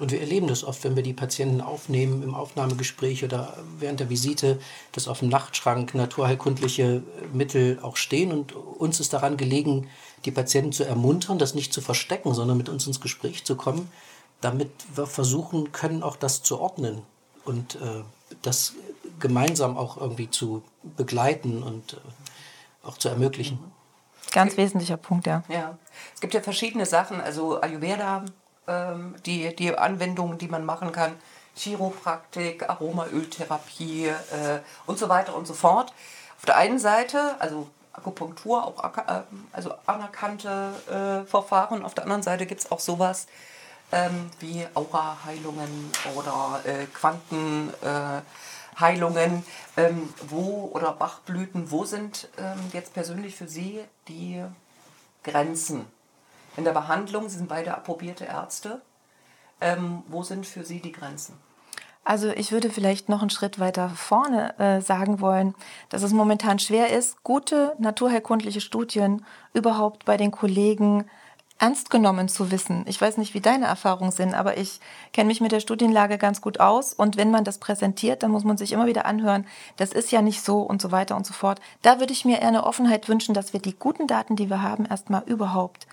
Und 0.00 0.12
wir 0.12 0.20
erleben 0.20 0.46
das 0.46 0.64
oft, 0.64 0.82
wenn 0.82 0.96
wir 0.96 1.02
die 1.02 1.12
Patienten 1.12 1.60
aufnehmen 1.60 2.22
im 2.22 2.34
Aufnahmegespräch 2.34 3.22
oder 3.22 3.58
während 3.78 4.00
der 4.00 4.08
Visite, 4.08 4.58
dass 4.92 5.08
auf 5.08 5.18
dem 5.18 5.28
Nachtschrank 5.28 5.94
naturheilkundliche 5.94 7.02
Mittel 7.34 7.78
auch 7.82 7.96
stehen. 7.96 8.32
Und 8.32 8.54
uns 8.54 8.98
ist 8.98 9.12
daran 9.12 9.36
gelegen, 9.36 9.88
die 10.24 10.30
Patienten 10.30 10.72
zu 10.72 10.84
ermuntern, 10.84 11.38
das 11.38 11.54
nicht 11.54 11.74
zu 11.74 11.82
verstecken, 11.82 12.32
sondern 12.32 12.56
mit 12.56 12.70
uns 12.70 12.86
ins 12.86 13.02
Gespräch 13.02 13.44
zu 13.44 13.56
kommen, 13.56 13.90
damit 14.40 14.70
wir 14.94 15.06
versuchen 15.06 15.70
können, 15.72 16.02
auch 16.02 16.16
das 16.16 16.42
zu 16.42 16.58
ordnen 16.58 17.02
und 17.44 17.74
äh, 17.74 18.02
das 18.40 18.72
gemeinsam 19.18 19.76
auch 19.76 19.98
irgendwie 19.98 20.30
zu 20.30 20.62
begleiten 20.96 21.62
und 21.62 21.92
äh, 21.92 22.86
auch 22.86 22.96
zu 22.96 23.10
ermöglichen. 23.10 23.58
Ganz 24.32 24.56
wesentlicher 24.56 24.96
Punkt, 24.96 25.26
ja. 25.26 25.42
Ja, 25.48 25.76
es 26.14 26.20
gibt 26.20 26.32
ja 26.32 26.40
verschiedene 26.40 26.86
Sachen. 26.86 27.20
Also 27.20 27.60
Ayurveda 27.60 28.24
ähm, 28.70 29.14
die, 29.26 29.54
die 29.54 29.76
Anwendungen, 29.76 30.38
die 30.38 30.48
man 30.48 30.64
machen 30.64 30.92
kann. 30.92 31.12
Chiropraktik, 31.56 32.70
Aromaöltherapie 32.70 34.06
äh, 34.06 34.60
und 34.86 34.98
so 34.98 35.08
weiter 35.08 35.34
und 35.36 35.46
so 35.46 35.54
fort. 35.54 35.92
Auf 36.38 36.46
der 36.46 36.56
einen 36.56 36.78
Seite, 36.78 37.34
also 37.38 37.68
Akupunktur, 37.92 38.64
auch 38.64 38.96
äh, 38.96 39.22
also 39.52 39.74
anerkannte 39.86 40.72
äh, 40.88 41.24
Verfahren. 41.28 41.84
Auf 41.84 41.94
der 41.94 42.04
anderen 42.04 42.22
Seite 42.22 42.46
gibt 42.46 42.60
es 42.60 42.70
auch 42.70 42.80
sowas 42.80 43.26
ähm, 43.92 44.30
wie 44.38 44.66
Aura-Heilungen 44.74 45.90
oder 46.14 46.60
äh, 46.64 46.86
Quantenheilungen. 46.86 49.44
Ähm, 49.76 50.14
wo 50.28 50.70
oder 50.72 50.92
Bachblüten, 50.92 51.70
wo 51.70 51.84
sind 51.84 52.28
ähm, 52.38 52.58
jetzt 52.72 52.94
persönlich 52.94 53.36
für 53.36 53.48
Sie 53.48 53.80
die 54.08 54.42
Grenzen? 55.24 55.84
In 56.56 56.64
der 56.64 56.72
Behandlung, 56.72 57.28
Sie 57.28 57.38
sind 57.38 57.48
beide 57.48 57.74
approbierte 57.74 58.24
Ärzte. 58.24 58.80
Ähm, 59.60 60.02
wo 60.08 60.22
sind 60.22 60.46
für 60.46 60.64
Sie 60.64 60.80
die 60.80 60.92
Grenzen? 60.92 61.36
Also 62.02 62.30
ich 62.30 62.50
würde 62.50 62.70
vielleicht 62.70 63.08
noch 63.08 63.20
einen 63.20 63.30
Schritt 63.30 63.58
weiter 63.58 63.90
vorne 63.90 64.58
äh, 64.58 64.80
sagen 64.80 65.20
wollen, 65.20 65.54
dass 65.90 66.02
es 66.02 66.12
momentan 66.12 66.58
schwer 66.58 66.96
ist, 66.96 67.22
gute 67.22 67.74
naturheilkundliche 67.78 68.60
Studien 68.60 69.24
überhaupt 69.52 70.06
bei 70.06 70.16
den 70.16 70.30
Kollegen 70.30 71.04
ernst 71.60 71.90
genommen 71.90 72.28
zu 72.28 72.50
wissen. 72.50 72.84
Ich 72.88 72.98
weiß 72.98 73.18
nicht, 73.18 73.34
wie 73.34 73.40
deine 73.40 73.66
Erfahrungen 73.66 74.12
sind, 74.12 74.32
aber 74.32 74.56
ich 74.56 74.80
kenne 75.12 75.28
mich 75.28 75.42
mit 75.42 75.52
der 75.52 75.60
Studienlage 75.60 76.16
ganz 76.16 76.40
gut 76.40 76.58
aus. 76.58 76.94
Und 76.94 77.18
wenn 77.18 77.30
man 77.30 77.44
das 77.44 77.58
präsentiert, 77.58 78.22
dann 78.22 78.30
muss 78.30 78.44
man 78.44 78.56
sich 78.56 78.72
immer 78.72 78.86
wieder 78.86 79.04
anhören, 79.04 79.46
das 79.76 79.92
ist 79.92 80.10
ja 80.10 80.22
nicht 80.22 80.42
so 80.42 80.62
und 80.62 80.80
so 80.80 80.90
weiter 80.90 81.16
und 81.16 81.26
so 81.26 81.34
fort. 81.34 81.60
Da 81.82 82.00
würde 82.00 82.14
ich 82.14 82.24
mir 82.24 82.40
eher 82.40 82.48
eine 82.48 82.64
Offenheit 82.64 83.08
wünschen, 83.10 83.34
dass 83.34 83.52
wir 83.52 83.60
die 83.60 83.76
guten 83.78 84.06
Daten, 84.06 84.36
die 84.36 84.48
wir 84.48 84.62
haben, 84.62 84.86
erstmal 84.86 85.22
überhaupt 85.24 85.86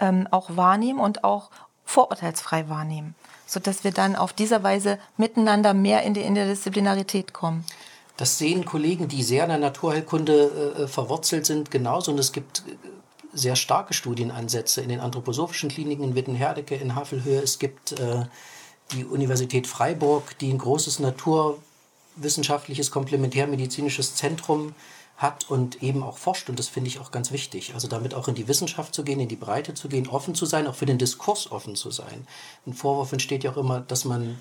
ähm, 0.00 0.28
auch 0.30 0.56
wahrnehmen 0.56 1.00
und 1.00 1.24
auch 1.24 1.50
vorurteilsfrei 1.84 2.68
wahrnehmen 2.68 3.14
sodass 3.46 3.84
wir 3.84 3.92
dann 3.92 4.16
auf 4.16 4.32
dieser 4.32 4.62
Weise 4.62 4.98
miteinander 5.16 5.74
mehr 5.74 6.02
in 6.02 6.14
die 6.14 6.22
Interdisziplinarität 6.22 7.32
kommen. 7.32 7.64
Das 8.16 8.38
sehen 8.38 8.64
Kollegen, 8.64 9.08
die 9.08 9.22
sehr 9.22 9.42
in 9.44 9.48
der 9.50 9.58
Naturheilkunde 9.58 10.76
äh, 10.78 10.86
verwurzelt 10.86 11.46
sind, 11.46 11.70
genauso. 11.70 12.12
Und 12.12 12.18
es 12.18 12.32
gibt 12.32 12.60
äh, 12.60 12.76
sehr 13.32 13.56
starke 13.56 13.92
Studienansätze 13.92 14.80
in 14.82 14.88
den 14.88 15.00
anthroposophischen 15.00 15.68
Kliniken 15.68 16.04
in 16.04 16.14
Wittenherdecke, 16.14 16.76
in 16.76 16.94
Havelhöhe. 16.94 17.40
Es 17.40 17.58
gibt 17.58 17.92
äh, 17.92 18.24
die 18.92 19.04
Universität 19.04 19.66
Freiburg, 19.66 20.38
die 20.38 20.52
ein 20.52 20.58
großes 20.58 21.00
naturwissenschaftliches 21.00 22.92
komplementärmedizinisches 22.92 24.14
Zentrum 24.14 24.74
hat 25.16 25.48
und 25.48 25.82
eben 25.82 26.02
auch 26.02 26.18
forscht. 26.18 26.48
Und 26.48 26.58
das 26.58 26.68
finde 26.68 26.88
ich 26.88 26.98
auch 26.98 27.10
ganz 27.10 27.30
wichtig. 27.30 27.74
Also 27.74 27.88
damit 27.88 28.14
auch 28.14 28.28
in 28.28 28.34
die 28.34 28.48
Wissenschaft 28.48 28.94
zu 28.94 29.04
gehen, 29.04 29.20
in 29.20 29.28
die 29.28 29.36
Breite 29.36 29.74
zu 29.74 29.88
gehen, 29.88 30.08
offen 30.08 30.34
zu 30.34 30.46
sein, 30.46 30.66
auch 30.66 30.74
für 30.74 30.86
den 30.86 30.98
Diskurs 30.98 31.50
offen 31.50 31.76
zu 31.76 31.90
sein. 31.90 32.26
Ein 32.66 32.74
Vorwurf 32.74 33.12
entsteht 33.12 33.44
ja 33.44 33.52
auch 33.52 33.56
immer, 33.56 33.80
dass 33.80 34.04
man 34.04 34.40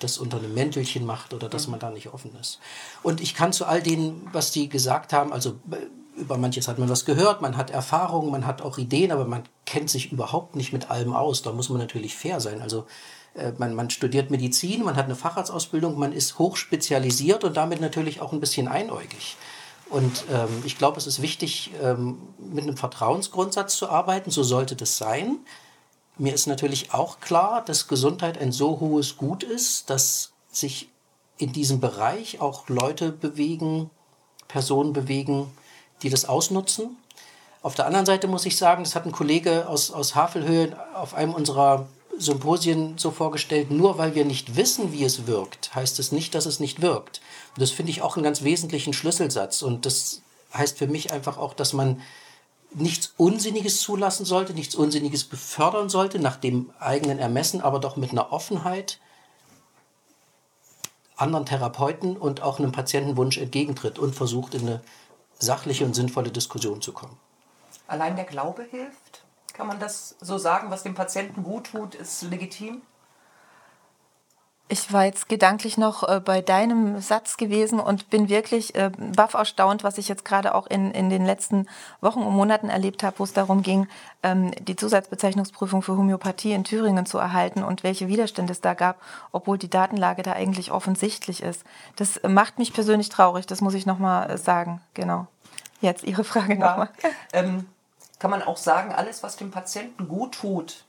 das 0.00 0.18
unter 0.18 0.38
einem 0.38 0.54
Mäntelchen 0.54 1.06
macht 1.06 1.32
oder 1.34 1.48
dass 1.48 1.66
mhm. 1.66 1.72
man 1.72 1.80
da 1.80 1.90
nicht 1.90 2.08
offen 2.12 2.32
ist. 2.40 2.58
Und 3.02 3.20
ich 3.20 3.34
kann 3.34 3.52
zu 3.52 3.66
all 3.66 3.82
denen, 3.82 4.28
was 4.32 4.50
die 4.50 4.68
gesagt 4.68 5.12
haben, 5.12 5.32
also 5.32 5.50
äh, 5.70 5.76
über 6.16 6.36
manches 6.36 6.68
hat 6.68 6.78
man 6.78 6.88
was 6.88 7.04
gehört, 7.04 7.40
man 7.40 7.56
hat 7.56 7.70
Erfahrungen, 7.70 8.30
man 8.30 8.46
hat 8.46 8.62
auch 8.62 8.78
Ideen, 8.78 9.12
aber 9.12 9.24
man 9.24 9.44
kennt 9.64 9.90
sich 9.90 10.12
überhaupt 10.12 10.56
nicht 10.56 10.72
mit 10.72 10.90
allem 10.90 11.14
aus. 11.14 11.42
Da 11.42 11.52
muss 11.52 11.68
man 11.68 11.78
natürlich 11.78 12.16
fair 12.16 12.40
sein. 12.40 12.60
Also 12.60 12.86
äh, 13.34 13.52
man, 13.58 13.74
man 13.74 13.90
studiert 13.90 14.30
Medizin, 14.30 14.84
man 14.84 14.96
hat 14.96 15.04
eine 15.04 15.16
Facharztausbildung, 15.16 15.98
man 15.98 16.12
ist 16.12 16.38
hochspezialisiert 16.38 17.44
und 17.44 17.56
damit 17.56 17.80
natürlich 17.80 18.20
auch 18.20 18.32
ein 18.32 18.40
bisschen 18.40 18.68
einäugig. 18.68 19.36
Und 19.90 20.24
ähm, 20.30 20.62
ich 20.64 20.78
glaube, 20.78 20.98
es 20.98 21.06
ist 21.06 21.20
wichtig, 21.20 21.72
ähm, 21.82 22.18
mit 22.38 22.64
einem 22.64 22.76
Vertrauensgrundsatz 22.76 23.76
zu 23.76 23.88
arbeiten. 23.88 24.30
So 24.30 24.42
sollte 24.44 24.76
das 24.76 24.96
sein. 24.96 25.38
Mir 26.16 26.32
ist 26.32 26.46
natürlich 26.46 26.94
auch 26.94 27.20
klar, 27.20 27.64
dass 27.64 27.88
Gesundheit 27.88 28.38
ein 28.38 28.52
so 28.52 28.78
hohes 28.78 29.16
Gut 29.16 29.42
ist, 29.42 29.90
dass 29.90 30.32
sich 30.52 30.88
in 31.38 31.52
diesem 31.52 31.80
Bereich 31.80 32.40
auch 32.40 32.68
Leute 32.68 33.10
bewegen, 33.10 33.90
Personen 34.46 34.92
bewegen, 34.92 35.50
die 36.02 36.10
das 36.10 36.24
ausnutzen. 36.24 36.96
Auf 37.62 37.74
der 37.74 37.86
anderen 37.86 38.06
Seite 38.06 38.28
muss 38.28 38.46
ich 38.46 38.56
sagen, 38.56 38.84
das 38.84 38.94
hat 38.94 39.06
ein 39.06 39.12
Kollege 39.12 39.68
aus, 39.68 39.90
aus 39.90 40.14
Havelhöhe 40.14 40.76
auf 40.94 41.14
einem 41.14 41.34
unserer 41.34 41.88
Symposien 42.20 42.98
so 42.98 43.10
vorgestellt, 43.10 43.70
nur 43.70 43.98
weil 43.98 44.14
wir 44.14 44.24
nicht 44.24 44.56
wissen, 44.56 44.92
wie 44.92 45.04
es 45.04 45.26
wirkt, 45.26 45.74
heißt 45.74 45.98
es 45.98 46.12
nicht, 46.12 46.34
dass 46.34 46.46
es 46.46 46.60
nicht 46.60 46.82
wirkt. 46.82 47.20
Und 47.54 47.62
das 47.62 47.70
finde 47.70 47.90
ich 47.90 48.02
auch 48.02 48.16
einen 48.16 48.24
ganz 48.24 48.42
wesentlichen 48.42 48.92
Schlüsselsatz. 48.92 49.62
Und 49.62 49.86
das 49.86 50.22
heißt 50.54 50.78
für 50.78 50.86
mich 50.86 51.12
einfach 51.12 51.38
auch, 51.38 51.54
dass 51.54 51.72
man 51.72 52.00
nichts 52.72 53.14
Unsinniges 53.16 53.80
zulassen 53.80 54.24
sollte, 54.24 54.54
nichts 54.54 54.74
Unsinniges 54.74 55.24
befördern 55.24 55.88
sollte, 55.88 56.18
nach 56.18 56.36
dem 56.36 56.70
eigenen 56.78 57.18
Ermessen, 57.18 57.60
aber 57.60 57.80
doch 57.80 57.96
mit 57.96 58.10
einer 58.10 58.32
Offenheit 58.32 59.00
anderen 61.16 61.46
Therapeuten 61.46 62.16
und 62.16 62.42
auch 62.42 62.58
einem 62.58 62.72
Patientenwunsch 62.72 63.38
entgegentritt 63.38 63.98
und 63.98 64.14
versucht, 64.14 64.54
in 64.54 64.62
eine 64.62 64.80
sachliche 65.38 65.84
und 65.84 65.94
sinnvolle 65.94 66.30
Diskussion 66.30 66.80
zu 66.80 66.92
kommen. 66.92 67.16
Allein 67.86 68.16
der 68.16 68.24
Glaube 68.24 68.66
hilft? 68.70 69.24
Kann 69.54 69.66
man 69.66 69.78
das 69.78 70.16
so 70.20 70.38
sagen, 70.38 70.70
was 70.70 70.82
dem 70.82 70.94
Patienten 70.94 71.42
gut 71.42 71.72
tut, 71.72 71.94
ist 71.94 72.22
legitim? 72.22 72.82
Ich 74.72 74.92
war 74.92 75.04
jetzt 75.04 75.28
gedanklich 75.28 75.78
noch 75.78 76.08
äh, 76.08 76.20
bei 76.20 76.42
deinem 76.42 77.00
Satz 77.00 77.36
gewesen 77.36 77.80
und 77.80 78.08
bin 78.08 78.28
wirklich 78.28 78.76
äh, 78.76 78.92
baff 79.16 79.34
erstaunt, 79.34 79.82
was 79.82 79.98
ich 79.98 80.06
jetzt 80.06 80.24
gerade 80.24 80.54
auch 80.54 80.68
in, 80.68 80.92
in 80.92 81.10
den 81.10 81.26
letzten 81.26 81.66
Wochen 82.00 82.20
und 82.20 82.32
Monaten 82.34 82.68
erlebt 82.68 83.02
habe, 83.02 83.18
wo 83.18 83.24
es 83.24 83.32
darum 83.32 83.62
ging, 83.62 83.88
ähm, 84.22 84.52
die 84.60 84.76
Zusatzbezeichnungsprüfung 84.76 85.82
für 85.82 85.96
Homöopathie 85.96 86.52
in 86.52 86.62
Thüringen 86.62 87.04
zu 87.04 87.18
erhalten 87.18 87.64
und 87.64 87.82
welche 87.82 88.06
Widerstände 88.06 88.52
es 88.52 88.60
da 88.60 88.74
gab, 88.74 89.02
obwohl 89.32 89.58
die 89.58 89.68
Datenlage 89.68 90.22
da 90.22 90.34
eigentlich 90.34 90.70
offensichtlich 90.70 91.42
ist. 91.42 91.64
Das 91.96 92.20
macht 92.22 92.60
mich 92.60 92.72
persönlich 92.72 93.08
traurig, 93.08 93.48
das 93.48 93.62
muss 93.62 93.74
ich 93.74 93.86
nochmal 93.86 94.30
äh, 94.30 94.38
sagen. 94.38 94.80
Genau. 94.94 95.26
Jetzt 95.80 96.04
Ihre 96.04 96.22
Frage 96.22 96.54
ja. 96.54 96.60
nochmal. 96.60 96.90
Ähm, 97.32 97.66
kann 98.20 98.30
man 98.30 98.42
auch 98.42 98.58
sagen, 98.58 98.92
alles, 98.92 99.24
was 99.24 99.36
dem 99.36 99.50
Patienten 99.50 100.06
gut 100.06 100.36
tut, 100.36 100.84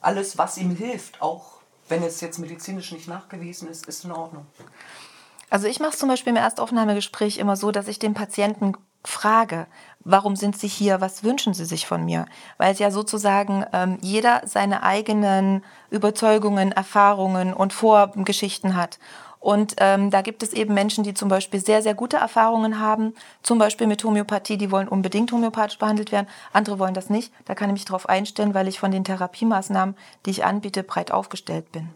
alles, 0.00 0.38
was 0.38 0.56
ihm 0.56 0.74
hilft, 0.74 1.20
auch 1.20 1.58
wenn 1.88 2.02
es 2.02 2.22
jetzt 2.22 2.38
medizinisch 2.38 2.92
nicht 2.92 3.08
nachgewiesen 3.08 3.68
ist, 3.68 3.86
ist 3.86 4.04
in 4.04 4.12
Ordnung. 4.12 4.46
Also 5.50 5.66
ich 5.66 5.80
mache 5.80 5.90
es 5.90 5.98
zum 5.98 6.08
Beispiel 6.08 6.30
im 6.30 6.38
Erstaufnahmegespräch 6.38 7.36
immer 7.36 7.56
so, 7.56 7.72
dass 7.72 7.88
ich 7.88 7.98
den 7.98 8.14
Patienten 8.14 8.72
frage, 9.04 9.66
warum 10.00 10.36
sind 10.36 10.56
Sie 10.56 10.68
hier, 10.68 11.00
was 11.00 11.24
wünschen 11.24 11.52
Sie 11.52 11.64
sich 11.64 11.86
von 11.86 12.04
mir? 12.04 12.26
Weil 12.56 12.72
es 12.72 12.78
ja 12.78 12.90
sozusagen 12.90 13.66
ähm, 13.72 13.98
jeder 14.00 14.42
seine 14.46 14.82
eigenen 14.82 15.64
Überzeugungen, 15.90 16.72
Erfahrungen 16.72 17.52
und 17.52 17.72
Vorgeschichten 17.72 18.76
hat. 18.76 18.98
Und 19.42 19.74
ähm, 19.78 20.10
da 20.12 20.22
gibt 20.22 20.44
es 20.44 20.52
eben 20.52 20.72
Menschen, 20.72 21.02
die 21.02 21.14
zum 21.14 21.28
Beispiel 21.28 21.58
sehr, 21.58 21.82
sehr 21.82 21.94
gute 21.94 22.16
Erfahrungen 22.16 22.78
haben, 22.78 23.12
zum 23.42 23.58
Beispiel 23.58 23.88
mit 23.88 24.04
Homöopathie, 24.04 24.56
die 24.56 24.70
wollen 24.70 24.86
unbedingt 24.86 25.32
homöopathisch 25.32 25.80
behandelt 25.80 26.12
werden, 26.12 26.28
andere 26.52 26.78
wollen 26.78 26.94
das 26.94 27.10
nicht. 27.10 27.32
Da 27.44 27.56
kann 27.56 27.68
ich 27.70 27.74
mich 27.74 27.84
darauf 27.84 28.08
einstellen, 28.08 28.54
weil 28.54 28.68
ich 28.68 28.78
von 28.78 28.92
den 28.92 29.02
Therapiemaßnahmen, 29.02 29.96
die 30.24 30.30
ich 30.30 30.44
anbiete, 30.44 30.84
breit 30.84 31.10
aufgestellt 31.10 31.72
bin. 31.72 31.88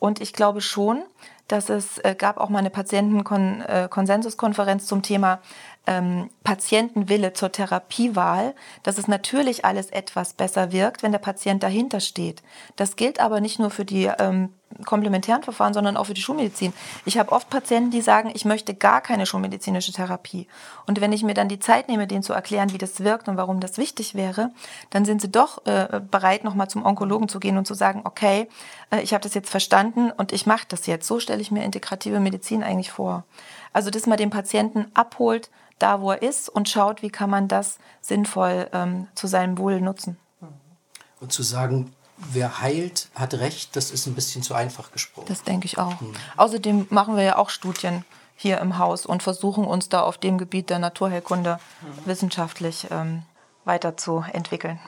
Und 0.00 0.20
ich 0.20 0.32
glaube 0.32 0.60
schon, 0.60 1.04
dass 1.46 1.70
es 1.70 1.98
äh, 1.98 2.16
gab 2.18 2.38
auch 2.38 2.48
mal 2.48 2.58
eine 2.58 2.70
Patientenkonsensuskonferenz 2.70 4.82
äh, 4.82 4.86
zum 4.86 5.02
Thema 5.02 5.38
ähm, 5.86 6.30
Patientenwille 6.44 7.32
zur 7.32 7.52
Therapiewahl, 7.52 8.54
dass 8.82 8.98
es 8.98 9.08
natürlich 9.08 9.64
alles 9.64 9.90
etwas 9.90 10.34
besser 10.34 10.72
wirkt, 10.72 11.02
wenn 11.02 11.12
der 11.12 11.18
Patient 11.18 11.62
dahinter 11.62 12.00
steht. 12.00 12.42
Das 12.76 12.96
gilt 12.96 13.20
aber 13.20 13.40
nicht 13.40 13.58
nur 13.58 13.70
für 13.70 13.84
die 13.84 14.10
ähm, 14.18 14.50
komplementären 14.84 15.42
Verfahren, 15.42 15.74
sondern 15.74 15.96
auch 15.96 16.04
für 16.04 16.14
die 16.14 16.20
Schulmedizin. 16.20 16.72
Ich 17.04 17.18
habe 17.18 17.32
oft 17.32 17.50
Patienten, 17.50 17.90
die 17.90 18.02
sagen, 18.02 18.30
ich 18.34 18.44
möchte 18.44 18.74
gar 18.74 19.00
keine 19.00 19.26
schulmedizinische 19.26 19.92
Therapie. 19.92 20.46
Und 20.86 21.00
wenn 21.00 21.12
ich 21.12 21.22
mir 21.22 21.34
dann 21.34 21.48
die 21.48 21.58
Zeit 21.58 21.88
nehme, 21.88 22.06
denen 22.06 22.22
zu 22.22 22.32
erklären, 22.32 22.72
wie 22.72 22.78
das 22.78 23.00
wirkt 23.00 23.28
und 23.28 23.36
warum 23.36 23.60
das 23.60 23.78
wichtig 23.78 24.14
wäre, 24.14 24.50
dann 24.90 25.04
sind 25.04 25.20
sie 25.20 25.30
doch 25.30 25.66
äh, 25.66 26.00
bereit, 26.10 26.44
nochmal 26.44 26.68
zum 26.68 26.86
Onkologen 26.86 27.28
zu 27.28 27.40
gehen 27.40 27.58
und 27.58 27.66
zu 27.66 27.74
sagen, 27.74 28.02
okay, 28.04 28.48
äh, 28.90 29.00
ich 29.00 29.12
habe 29.12 29.22
das 29.22 29.34
jetzt 29.34 29.50
verstanden 29.50 30.12
und 30.12 30.32
ich 30.32 30.46
mache 30.46 30.66
das 30.68 30.86
jetzt. 30.86 31.06
So 31.06 31.18
stelle 31.18 31.40
ich 31.40 31.50
mir 31.50 31.64
integrative 31.64 32.20
Medizin 32.20 32.62
eigentlich 32.62 32.92
vor. 32.92 33.24
Also, 33.72 33.90
dass 33.90 34.06
man 34.06 34.18
den 34.18 34.30
Patienten 34.30 34.86
abholt, 34.94 35.50
da 35.80 36.00
wo 36.00 36.12
er 36.12 36.22
ist 36.22 36.48
und 36.48 36.68
schaut, 36.68 37.02
wie 37.02 37.10
kann 37.10 37.30
man 37.30 37.48
das 37.48 37.78
sinnvoll 38.00 38.68
ähm, 38.72 39.08
zu 39.14 39.26
seinem 39.26 39.58
Wohl 39.58 39.80
nutzen. 39.80 40.18
Und 41.20 41.32
zu 41.32 41.42
sagen, 41.42 41.92
wer 42.16 42.60
heilt, 42.60 43.08
hat 43.14 43.34
recht, 43.34 43.76
das 43.76 43.90
ist 43.90 44.06
ein 44.06 44.14
bisschen 44.14 44.42
zu 44.42 44.54
einfach 44.54 44.92
gesprochen. 44.92 45.26
Das 45.28 45.42
denke 45.42 45.66
ich 45.66 45.78
auch. 45.78 46.00
Hm. 46.00 46.14
Außerdem 46.36 46.86
machen 46.90 47.16
wir 47.16 47.22
ja 47.22 47.36
auch 47.36 47.50
Studien 47.50 48.04
hier 48.36 48.58
im 48.58 48.78
Haus 48.78 49.04
und 49.04 49.22
versuchen 49.22 49.64
uns 49.64 49.88
da 49.88 50.00
auf 50.00 50.16
dem 50.16 50.38
Gebiet 50.38 50.70
der 50.70 50.78
Naturheilkunde 50.78 51.58
hm. 51.80 52.06
wissenschaftlich 52.06 52.86
ähm, 52.90 53.22
weiterzuentwickeln. 53.64 54.80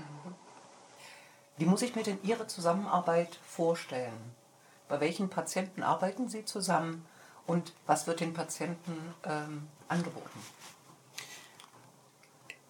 Wie 1.58 1.66
muss 1.66 1.82
ich 1.82 1.94
mir 1.94 2.02
denn 2.02 2.18
Ihre 2.22 2.46
Zusammenarbeit 2.46 3.38
vorstellen? 3.46 4.34
Bei 4.88 5.00
welchen 5.00 5.28
Patienten 5.28 5.82
arbeiten 5.82 6.28
Sie 6.28 6.44
zusammen 6.44 7.04
und 7.46 7.72
was 7.86 8.06
wird 8.06 8.20
den 8.20 8.34
Patienten 8.34 9.14
ähm, 9.24 9.68
angeboten? 9.88 10.40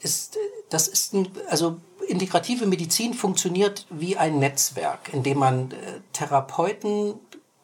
Ist, 0.02 0.38
das 0.71 0.88
ist 0.88 1.14
ein, 1.14 1.28
also 1.49 1.76
integrative 2.09 2.66
Medizin 2.66 3.14
funktioniert 3.14 3.87
wie 3.90 4.16
ein 4.16 4.38
Netzwerk, 4.38 5.12
in 5.12 5.23
dem 5.23 5.38
man 5.38 5.71
äh, 5.71 6.00
Therapeuten 6.12 7.14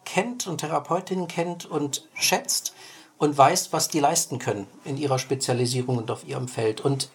kennt 0.04 0.46
und 0.46 0.58
Therapeutinnen 0.58 1.28
kennt 1.28 1.66
und 1.66 2.08
schätzt 2.14 2.72
und 3.18 3.36
weiß, 3.36 3.72
was 3.72 3.88
die 3.88 4.00
leisten 4.00 4.38
können 4.38 4.66
in 4.84 4.96
ihrer 4.96 5.18
Spezialisierung 5.18 5.98
und 5.98 6.10
auf 6.10 6.26
ihrem 6.26 6.48
Feld. 6.48 6.80
Und 6.80 7.10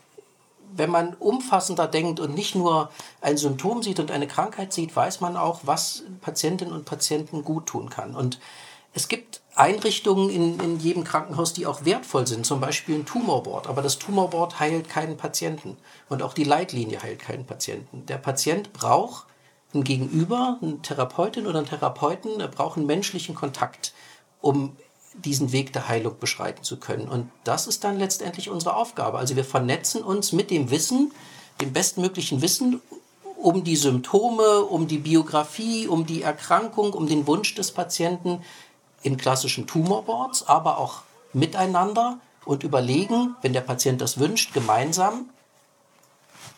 wenn 0.76 0.90
man 0.90 1.14
umfassender 1.16 1.88
denkt 1.88 2.20
und 2.20 2.36
nicht 2.36 2.56
nur 2.56 2.90
ein 3.22 3.38
Symptom 3.38 3.82
sieht 3.84 4.00
und 4.00 4.12
eine 4.12 4.28
Krankheit 4.28 4.74
sieht, 4.74 4.96
weiß 4.96 5.22
man 5.22 5.38
auch, 5.38 5.62
was 5.64 6.04
Patientinnen 6.22 6.74
und 6.74 6.86
Patienten 6.86 7.44
gut 7.44 7.68
tun 7.68 7.90
kann. 7.90 8.16
Und 8.16 8.40
es 8.94 9.08
gibt 9.08 9.42
Einrichtungen 9.56 10.30
in, 10.30 10.60
in 10.60 10.80
jedem 10.80 11.04
Krankenhaus, 11.04 11.54
die 11.54 11.66
auch 11.66 11.86
wertvoll 11.86 12.28
sind, 12.28 12.46
zum 12.46 12.60
Beispiel 12.60 12.96
ein 12.96 13.06
Tumorboard. 13.06 13.68
Aber 13.68 13.82
das 13.82 14.00
Tumorboard 14.00 14.60
heilt 14.60 14.90
keinen 14.90 15.18
Patienten 15.18 15.78
und 16.10 16.22
auch 16.22 16.34
die 16.34 16.44
Leitlinie 16.44 17.02
heilt 17.02 17.20
keinen 17.20 17.46
Patienten. 17.46 18.06
Der 18.06 18.18
Patient 18.18 18.72
braucht 18.74 19.26
ein 19.74 19.84
Gegenüber, 19.84 20.60
eine 20.62 20.82
Therapeutin 20.82 21.48
oder 21.48 21.60
einen 21.60 21.68
Therapeuten, 21.68 22.40
er 22.40 22.48
braucht 22.48 22.78
einen 22.78 22.86
menschlichen 22.86 23.34
Kontakt, 23.34 23.94
um 24.42 24.76
diesen 25.16 25.52
Weg 25.52 25.74
der 25.74 25.88
Heilung 25.88 26.18
beschreiten 26.20 26.64
zu 26.64 26.78
können. 26.78 27.08
Und 27.08 27.30
das 27.44 27.68
ist 27.68 27.84
dann 27.84 27.98
letztendlich 27.98 28.50
unsere 28.50 28.76
Aufgabe. 28.76 29.18
Also 29.18 29.36
wir 29.36 29.46
vernetzen 29.46 30.04
uns 30.04 30.32
mit 30.32 30.52
dem 30.52 30.70
Wissen, 30.70 31.12
dem 31.62 31.74
bestmöglichen 31.74 32.42
Wissen 32.42 32.82
um 33.38 33.64
die 33.64 33.76
Symptome, 33.76 34.62
um 34.62 34.88
die 34.88 34.98
Biografie, 34.98 35.88
um 35.88 36.06
die 36.06 36.22
Erkrankung, 36.22 36.94
um 36.94 37.08
den 37.08 37.28
Wunsch 37.28 37.54
des 37.56 37.72
Patienten 37.72 38.42
in 39.04 39.18
klassischen 39.18 39.68
Tumorboards, 39.68 40.48
aber 40.48 40.78
auch 40.78 41.04
miteinander 41.34 42.20
und 42.46 42.64
überlegen, 42.64 43.36
wenn 43.42 43.54
der 43.54 43.62
Patient 43.62 44.02
das 44.02 44.20
wünscht, 44.20 44.54
gemeinsam, 44.54 45.30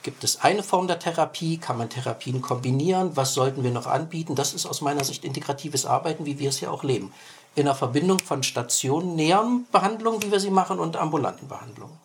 gibt 0.04 0.24
es 0.24 0.42
eine 0.42 0.64
Form 0.64 0.88
der 0.88 1.00
Therapie, 1.00 1.58
kann 1.58 1.78
man 1.78 1.90
Therapien 1.90 2.42
kombinieren, 2.42 3.16
was 3.16 3.34
sollten 3.34 3.64
wir 3.64 3.72
noch 3.72 3.88
anbieten? 3.88 4.36
Das 4.36 4.54
ist 4.54 4.66
aus 4.66 4.82
meiner 4.82 5.04
Sicht 5.04 5.26
integratives 5.26 5.86
Arbeiten, 5.86 6.26
wie 6.26 6.40
wir 6.40 6.50
es 6.50 6.62
ja 6.62 6.70
auch 6.70 6.84
leben 6.84 7.12
in 7.56 7.66
der 7.66 7.76
Verbindung 7.76 8.20
von 8.20 8.44
stationären 8.44 9.66
Behandlungen, 9.72 10.22
wie 10.22 10.32
wir 10.32 10.40
sie 10.40 10.52
machen, 10.52 10.80
und 10.80 10.98
ambulanten 10.98 11.48
Behandlungen. 11.48 11.98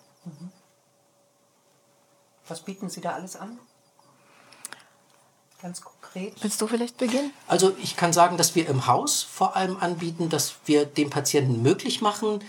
Was 2.47 2.61
bieten 2.61 2.89
Sie 2.89 3.01
da 3.01 3.13
alles 3.13 3.37
an? 3.37 3.59
Ganz 5.61 5.83
konkret. 6.13 6.35
Willst 6.43 6.61
du 6.61 6.67
vielleicht 6.67 6.99
beginnen? 6.99 7.33
Also 7.47 7.73
ich 7.83 7.97
kann 7.97 8.13
sagen, 8.13 8.37
dass 8.37 8.55
wir 8.55 8.69
im 8.69 8.87
Haus 8.87 9.23
vor 9.23 9.57
allem 9.57 9.77
anbieten, 9.79 10.29
dass 10.29 10.55
wir 10.67 10.85
dem 10.85 11.11
Patienten 11.11 11.63
möglich 11.63 12.01
machen, 12.01 12.41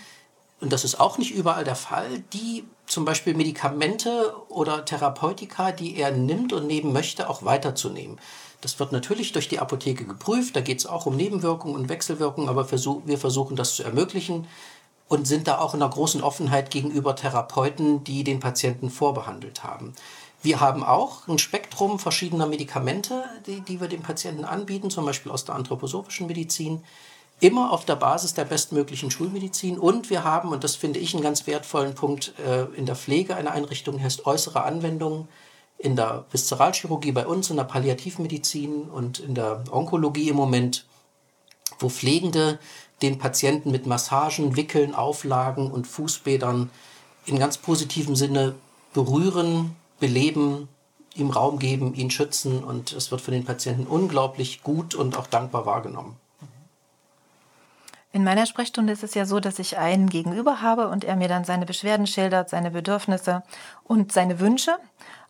und 0.59 0.71
das 0.71 0.83
ist 0.83 0.99
auch 0.99 1.17
nicht 1.17 1.31
überall 1.31 1.63
der 1.63 1.75
Fall, 1.75 2.19
die 2.33 2.63
zum 2.85 3.03
Beispiel 3.03 3.33
Medikamente 3.33 4.35
oder 4.47 4.85
Therapeutika, 4.85 5.71
die 5.71 5.97
er 5.97 6.11
nimmt 6.11 6.53
und 6.53 6.67
nehmen 6.67 6.93
möchte, 6.93 7.29
auch 7.31 7.43
weiterzunehmen. 7.43 8.19
Das 8.61 8.79
wird 8.79 8.91
natürlich 8.91 9.31
durch 9.31 9.49
die 9.49 9.57
Apotheke 9.57 10.05
geprüft. 10.05 10.55
Da 10.55 10.61
geht 10.61 10.77
es 10.77 10.85
auch 10.85 11.07
um 11.07 11.15
Nebenwirkungen 11.15 11.73
und 11.73 11.89
Wechselwirkungen, 11.89 12.47
aber 12.47 12.69
wir 12.69 13.17
versuchen 13.17 13.55
das 13.55 13.75
zu 13.75 13.83
ermöglichen 13.83 14.47
und 15.07 15.25
sind 15.25 15.47
da 15.47 15.57
auch 15.57 15.73
in 15.73 15.81
einer 15.81 15.91
großen 15.91 16.21
Offenheit 16.21 16.69
gegenüber 16.69 17.15
Therapeuten, 17.15 18.03
die 18.03 18.23
den 18.23 18.39
Patienten 18.39 18.91
vorbehandelt 18.91 19.63
haben. 19.63 19.95
Wir 20.43 20.59
haben 20.59 20.83
auch 20.83 21.27
ein 21.27 21.37
Spektrum 21.37 21.99
verschiedener 21.99 22.47
Medikamente, 22.47 23.23
die, 23.45 23.61
die 23.61 23.79
wir 23.79 23.87
den 23.87 24.01
Patienten 24.01 24.43
anbieten, 24.43 24.89
zum 24.89 25.05
Beispiel 25.05 25.31
aus 25.31 25.45
der 25.45 25.55
anthroposophischen 25.55 26.27
Medizin, 26.27 26.83
immer 27.39 27.71
auf 27.71 27.85
der 27.85 27.95
Basis 27.95 28.33
der 28.33 28.45
bestmöglichen 28.45 29.11
Schulmedizin. 29.11 29.77
Und 29.77 30.09
wir 30.09 30.23
haben, 30.23 30.49
und 30.49 30.63
das 30.63 30.75
finde 30.75 30.99
ich 30.99 31.13
einen 31.13 31.23
ganz 31.23 31.45
wertvollen 31.47 31.93
Punkt, 31.93 32.33
äh, 32.39 32.65
in 32.75 32.85
der 32.85 32.95
Pflege 32.95 33.35
eine 33.35 33.51
Einrichtung 33.51 34.01
heißt 34.01 34.25
äußere 34.25 34.63
Anwendungen 34.63 35.27
in 35.77 35.95
der 35.95 36.25
Viszeralchirurgie 36.31 37.11
bei 37.11 37.25
uns, 37.25 37.49
in 37.49 37.57
der 37.57 37.63
Palliativmedizin 37.63 38.83
und 38.83 39.19
in 39.19 39.33
der 39.33 39.63
Onkologie 39.71 40.29
im 40.29 40.35
Moment, 40.35 40.85
wo 41.79 41.89
Pflegende 41.89 42.59
den 43.01 43.17
Patienten 43.17 43.71
mit 43.71 43.87
Massagen, 43.87 44.55
Wickeln, 44.55 44.93
Auflagen 44.93 45.71
und 45.71 45.87
Fußbädern 45.87 46.69
in 47.25 47.39
ganz 47.39 47.57
positivem 47.57 48.15
Sinne 48.15 48.55
berühren, 48.93 49.75
beleben, 50.01 50.67
ihm 51.15 51.29
Raum 51.29 51.59
geben, 51.59 51.93
ihn 51.93 52.11
schützen 52.11 52.61
und 52.61 52.91
es 52.91 53.11
wird 53.11 53.21
von 53.21 53.33
den 53.33 53.45
Patienten 53.45 53.87
unglaublich 53.87 54.63
gut 54.63 54.95
und 54.95 55.17
auch 55.17 55.27
dankbar 55.27 55.65
wahrgenommen. 55.65 56.17
In 58.13 58.25
meiner 58.25 58.45
Sprechstunde 58.45 58.91
ist 58.91 59.03
es 59.03 59.13
ja 59.13 59.25
so, 59.25 59.39
dass 59.39 59.57
ich 59.57 59.77
einen 59.77 60.09
Gegenüber 60.09 60.61
habe 60.61 60.89
und 60.89 61.05
er 61.05 61.15
mir 61.15 61.29
dann 61.29 61.45
seine 61.45 61.65
Beschwerden 61.65 62.07
schildert, 62.07 62.49
seine 62.49 62.71
Bedürfnisse 62.71 63.43
und 63.85 64.11
seine 64.11 64.41
Wünsche. 64.41 64.77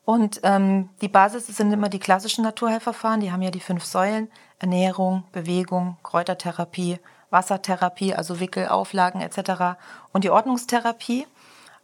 Und 0.03 0.39
ähm, 0.41 0.89
die 1.01 1.07
Basis 1.07 1.45
sind 1.45 1.71
immer 1.71 1.89
die 1.89 1.99
klassischen 1.99 2.43
Naturheilverfahren. 2.43 3.21
Die 3.21 3.31
haben 3.31 3.43
ja 3.43 3.51
die 3.51 3.59
fünf 3.59 3.85
Säulen: 3.85 4.31
Ernährung, 4.57 5.23
Bewegung, 5.31 5.97
Kräutertherapie, 6.01 6.97
Wassertherapie, 7.29 8.15
also 8.15 8.39
Wickelauflagen 8.39 9.21
etc. 9.21 9.77
Und 10.11 10.23
die 10.23 10.31
Ordnungstherapie. 10.31 11.27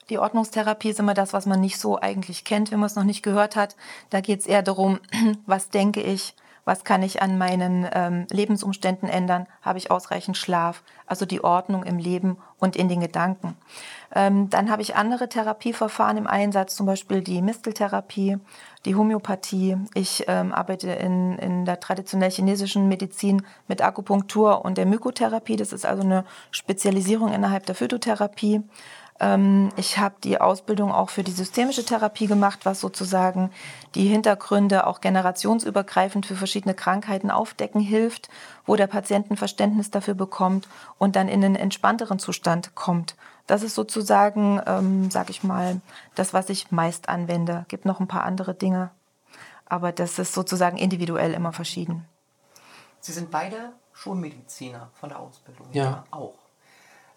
Die 0.10 0.20
Ordnungstherapie 0.20 0.90
ist 0.90 1.00
immer 1.00 1.14
das, 1.14 1.34
was 1.34 1.46
man 1.46 1.60
nicht 1.60 1.80
so 1.80 2.00
eigentlich 2.00 2.44
kennt, 2.44 2.72
wenn 2.72 2.80
man 2.80 2.88
es 2.88 2.96
noch 2.96 3.04
nicht 3.04 3.24
gehört 3.24 3.56
hat. 3.56 3.76
Da 4.10 4.22
geht 4.22 4.40
es 4.40 4.48
eher 4.48 4.64
darum, 4.64 5.00
was 5.46 5.70
denke 5.70 6.02
ich, 6.02 6.34
was 6.68 6.84
kann 6.84 7.02
ich 7.02 7.22
an 7.22 7.38
meinen 7.38 7.88
ähm, 7.94 8.28
Lebensumständen 8.30 9.08
ändern, 9.08 9.48
habe 9.62 9.78
ich 9.78 9.90
ausreichend 9.90 10.36
Schlaf, 10.36 10.84
also 11.06 11.26
die 11.26 11.42
Ordnung 11.42 11.84
im 11.84 11.98
Leben 11.98 12.36
und 12.60 12.76
in 12.76 12.90
den 12.90 13.00
Gedanken. 13.00 13.56
Ähm, 14.14 14.50
dann 14.50 14.70
habe 14.70 14.82
ich 14.82 14.98
andere 14.98 15.30
Therapieverfahren 15.30 16.18
im 16.18 16.28
Einsatz, 16.28 16.76
zum 16.76 16.86
Beispiel 16.86 17.22
die 17.22 17.42
Misteltherapie, 17.42 18.38
die 18.84 18.96
Homöopathie. 18.96 19.78
Ich 19.94 20.26
ähm, 20.28 20.54
arbeite 20.54 20.92
in, 20.92 21.38
in 21.40 21.64
der 21.64 21.80
traditionell 21.80 22.32
chinesischen 22.32 22.90
Medizin 22.90 23.44
mit 23.70 23.82
Akupunktur 23.82 24.66
und 24.66 24.78
der 24.78 24.86
Mykotherapie. 24.86 25.56
Das 25.56 25.72
ist 25.72 25.86
also 25.86 26.04
eine 26.04 26.26
Spezialisierung 26.52 27.32
innerhalb 27.32 27.66
der 27.66 27.76
Phytotherapie. 27.76 28.62
Ähm, 29.20 29.70
ich 29.76 29.98
habe 29.98 30.16
die 30.24 30.40
Ausbildung 30.40 30.92
auch 30.92 31.10
für 31.10 31.24
die 31.24 31.32
systemische 31.32 31.84
Therapie 31.84 32.28
gemacht, 32.28 32.60
was 32.64 32.80
sozusagen 32.80 33.52
die 33.96 34.08
Hintergründe 34.08 34.86
auch 34.86 35.02
generationsübergreifend 35.02 36.26
für 36.26 36.36
verschiedene 36.36 36.74
Krankheiten 36.74 37.32
aufdecken 37.32 37.82
hilft, 37.82 38.30
wo 38.66 38.76
der 38.76 38.88
Patient 38.88 39.32
ein 39.32 39.38
Verständnis 39.38 39.92
dafür 39.92 40.14
bekommt 40.14 40.68
und 40.98 41.16
dann 41.16 41.28
in 41.28 41.44
einen 41.44 41.56
entspannteren 41.56 42.20
Zustand 42.20 42.76
kommt. 42.76 43.16
Das 43.48 43.64
ist 43.64 43.76
sozusagen, 43.76 44.62
ähm, 44.68 45.10
sag 45.10 45.30
ich 45.30 45.44
mal, 45.44 45.82
das, 46.16 46.34
was 46.34 46.50
ich 46.50 46.72
meist 46.72 47.10
anwende. 47.10 47.66
Gibt 47.70 47.86
noch 47.86 48.00
ein 48.00 48.08
paar 48.08 48.24
andere 48.24 48.54
Dinge, 48.54 48.92
aber 49.66 49.92
das 49.92 50.20
ist 50.20 50.34
sozusagen 50.34 50.78
individuell 50.78 51.34
immer 51.34 51.54
verschieden. 51.54 52.06
Sie 53.00 53.14
sind 53.14 53.32
beide 53.32 53.72
Schulmediziner 53.94 54.90
von 54.94 55.10
der 55.10 55.20
Ausbildung. 55.20 55.68
Ja. 55.72 56.04
Auch. 56.12 56.34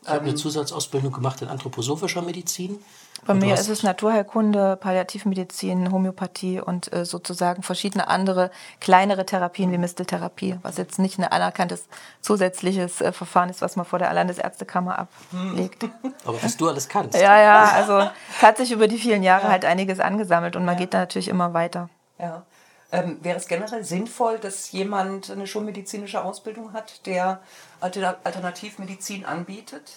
Ich 0.02 0.08
habe 0.08 0.20
eine 0.20 0.30
ähm, 0.30 0.36
Zusatzausbildung 0.36 1.12
gemacht 1.12 1.42
in 1.42 1.48
anthroposophischer 1.48 2.22
Medizin. 2.22 2.78
Bei 3.26 3.34
mir 3.34 3.54
ist 3.54 3.68
es 3.68 3.82
Naturheilkunde, 3.82 4.76
Palliativmedizin, 4.76 5.92
Homöopathie 5.92 6.58
und 6.58 6.90
äh, 6.90 7.04
sozusagen 7.04 7.62
verschiedene 7.62 8.08
andere 8.08 8.50
kleinere 8.80 9.26
Therapien 9.26 9.70
wie 9.72 9.78
Misteltherapie, 9.78 10.56
was 10.62 10.78
jetzt 10.78 10.98
nicht 10.98 11.18
ein 11.18 11.24
anerkanntes 11.24 11.86
zusätzliches 12.22 13.02
äh, 13.02 13.12
Verfahren 13.12 13.50
ist, 13.50 13.60
was 13.60 13.76
man 13.76 13.84
vor 13.84 13.98
der 13.98 14.12
Landesärztekammer 14.14 15.06
ablegt. 15.32 15.84
Aber 16.24 16.42
was 16.42 16.56
du 16.56 16.68
alles 16.68 16.88
kannst. 16.88 17.14
Ja, 17.14 17.38
ja, 17.38 17.64
also 17.64 17.98
es 17.98 18.42
hat 18.42 18.56
sich 18.56 18.72
über 18.72 18.88
die 18.88 18.98
vielen 18.98 19.22
Jahre 19.22 19.44
ja. 19.44 19.50
halt 19.50 19.66
einiges 19.66 20.00
angesammelt 20.00 20.56
und 20.56 20.64
man 20.64 20.76
ja. 20.76 20.80
geht 20.80 20.94
da 20.94 20.98
natürlich 21.00 21.28
immer 21.28 21.52
weiter. 21.52 21.90
Ja. 22.18 22.44
Ähm, 22.92 23.18
wäre 23.22 23.37
es 23.37 23.46
generell 23.46 23.85
sinnvoll, 23.85 24.38
dass 24.38 24.72
jemand 24.72 25.31
eine 25.31 25.46
schulmedizinische 25.46 26.24
Ausbildung 26.24 26.72
hat, 26.72 27.07
der 27.07 27.40
Alternativmedizin 27.81 29.24
anbietet? 29.24 29.92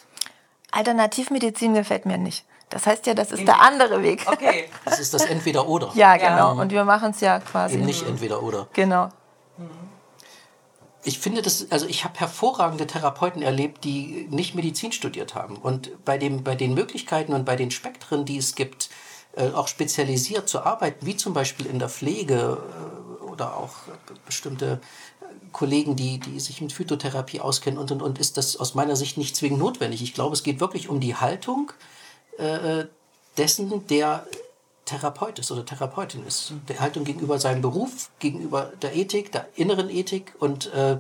Alternativmedizin 0.72 1.74
gefällt 1.74 2.06
mir 2.06 2.18
nicht. 2.18 2.46
Das 2.70 2.88
heißt 2.88 3.06
ja, 3.06 3.14
das 3.14 3.32
ist 3.32 3.48
der 3.48 3.62
andere 3.62 4.02
Weg. 4.02 4.26
Okay. 4.28 4.70
Das 4.86 5.00
ist 5.00 5.14
das 5.14 5.26
Entweder-Oder. 5.26 5.92
Ja, 5.96 6.18
genau. 6.18 6.60
Und 6.60 6.72
wir 6.72 6.84
machen 6.84 7.12
es 7.12 7.22
ja 7.22 7.40
quasi. 7.40 7.76
Eben 7.76 7.86
nicht 7.86 8.06
Entweder-Oder. 8.06 8.68
Genau. 8.74 9.10
Ich 11.04 11.20
finde 11.20 11.42
das, 11.42 11.68
also 11.70 11.86
ich 11.86 12.04
habe 12.06 12.18
hervorragende 12.20 12.88
Therapeuten 12.88 13.42
erlebt, 13.42 13.84
die 13.84 14.28
nicht 14.30 14.56
Medizin 14.56 14.92
studiert 14.92 15.36
haben. 15.36 15.58
Und 15.58 16.04
bei, 16.06 16.18
dem, 16.18 16.44
bei 16.44 16.56
den 16.56 16.74
Möglichkeiten 16.74 17.34
und 17.34 17.46
bei 17.46 17.56
den 17.56 17.72
Spektren, 17.72 18.26
die 18.26 18.38
es 18.38 18.56
gibt, 18.56 18.86
äh, 18.86 18.90
auch 19.54 19.68
spezialisiert 19.68 20.48
zu 20.48 20.62
arbeiten, 20.62 21.06
wie 21.06 21.18
zum 21.18 21.34
Beispiel 21.34 21.66
in 21.66 21.80
der 21.80 21.90
Pflege 21.90 22.58
äh, 22.58 23.24
oder 23.24 23.58
auch 23.58 23.72
bestimmte 24.26 24.80
Kollegen, 25.52 25.96
die, 25.96 26.20
die 26.20 26.40
sich 26.40 26.62
mit 26.62 26.74
Phytotherapie 26.74 27.40
auskennen 27.40 27.80
und, 27.80 27.92
und, 27.92 28.02
und, 28.02 28.20
ist 28.20 28.38
das 28.38 28.58
aus 28.58 28.76
meiner 28.76 28.96
Sicht 28.96 29.18
nicht 29.18 29.36
zwingend 29.36 29.60
notwendig. 29.60 30.02
Ich 30.02 30.14
glaube, 30.14 30.34
es 30.34 30.44
geht 30.44 30.60
wirklich 30.60 30.90
um 30.90 31.00
die 31.00 31.16
Haltung 31.16 31.72
äh, 32.38 32.86
dessen, 33.38 33.88
der 33.88 34.26
Therapeut 34.86 35.40
ist 35.40 35.52
oder 35.52 35.66
Therapeutin 35.66 36.26
ist. 36.26 36.54
Der 36.68 36.80
Haltung 36.80 37.04
gegenüber 37.04 37.40
seinem 37.40 37.62
Beruf, 37.62 38.10
gegenüber 38.20 38.74
der 38.82 38.96
Ethik, 38.96 39.32
der 39.32 39.48
inneren 39.56 39.90
Ethik 39.90 40.34
und 40.40 40.74
äh, 40.74 40.98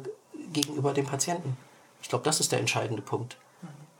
gegenüber 0.53 0.93
dem 0.93 1.05
Patienten. 1.05 1.57
Ich 2.01 2.09
glaube, 2.09 2.23
das 2.23 2.39
ist 2.39 2.51
der 2.51 2.59
entscheidende 2.59 3.01
Punkt. 3.01 3.37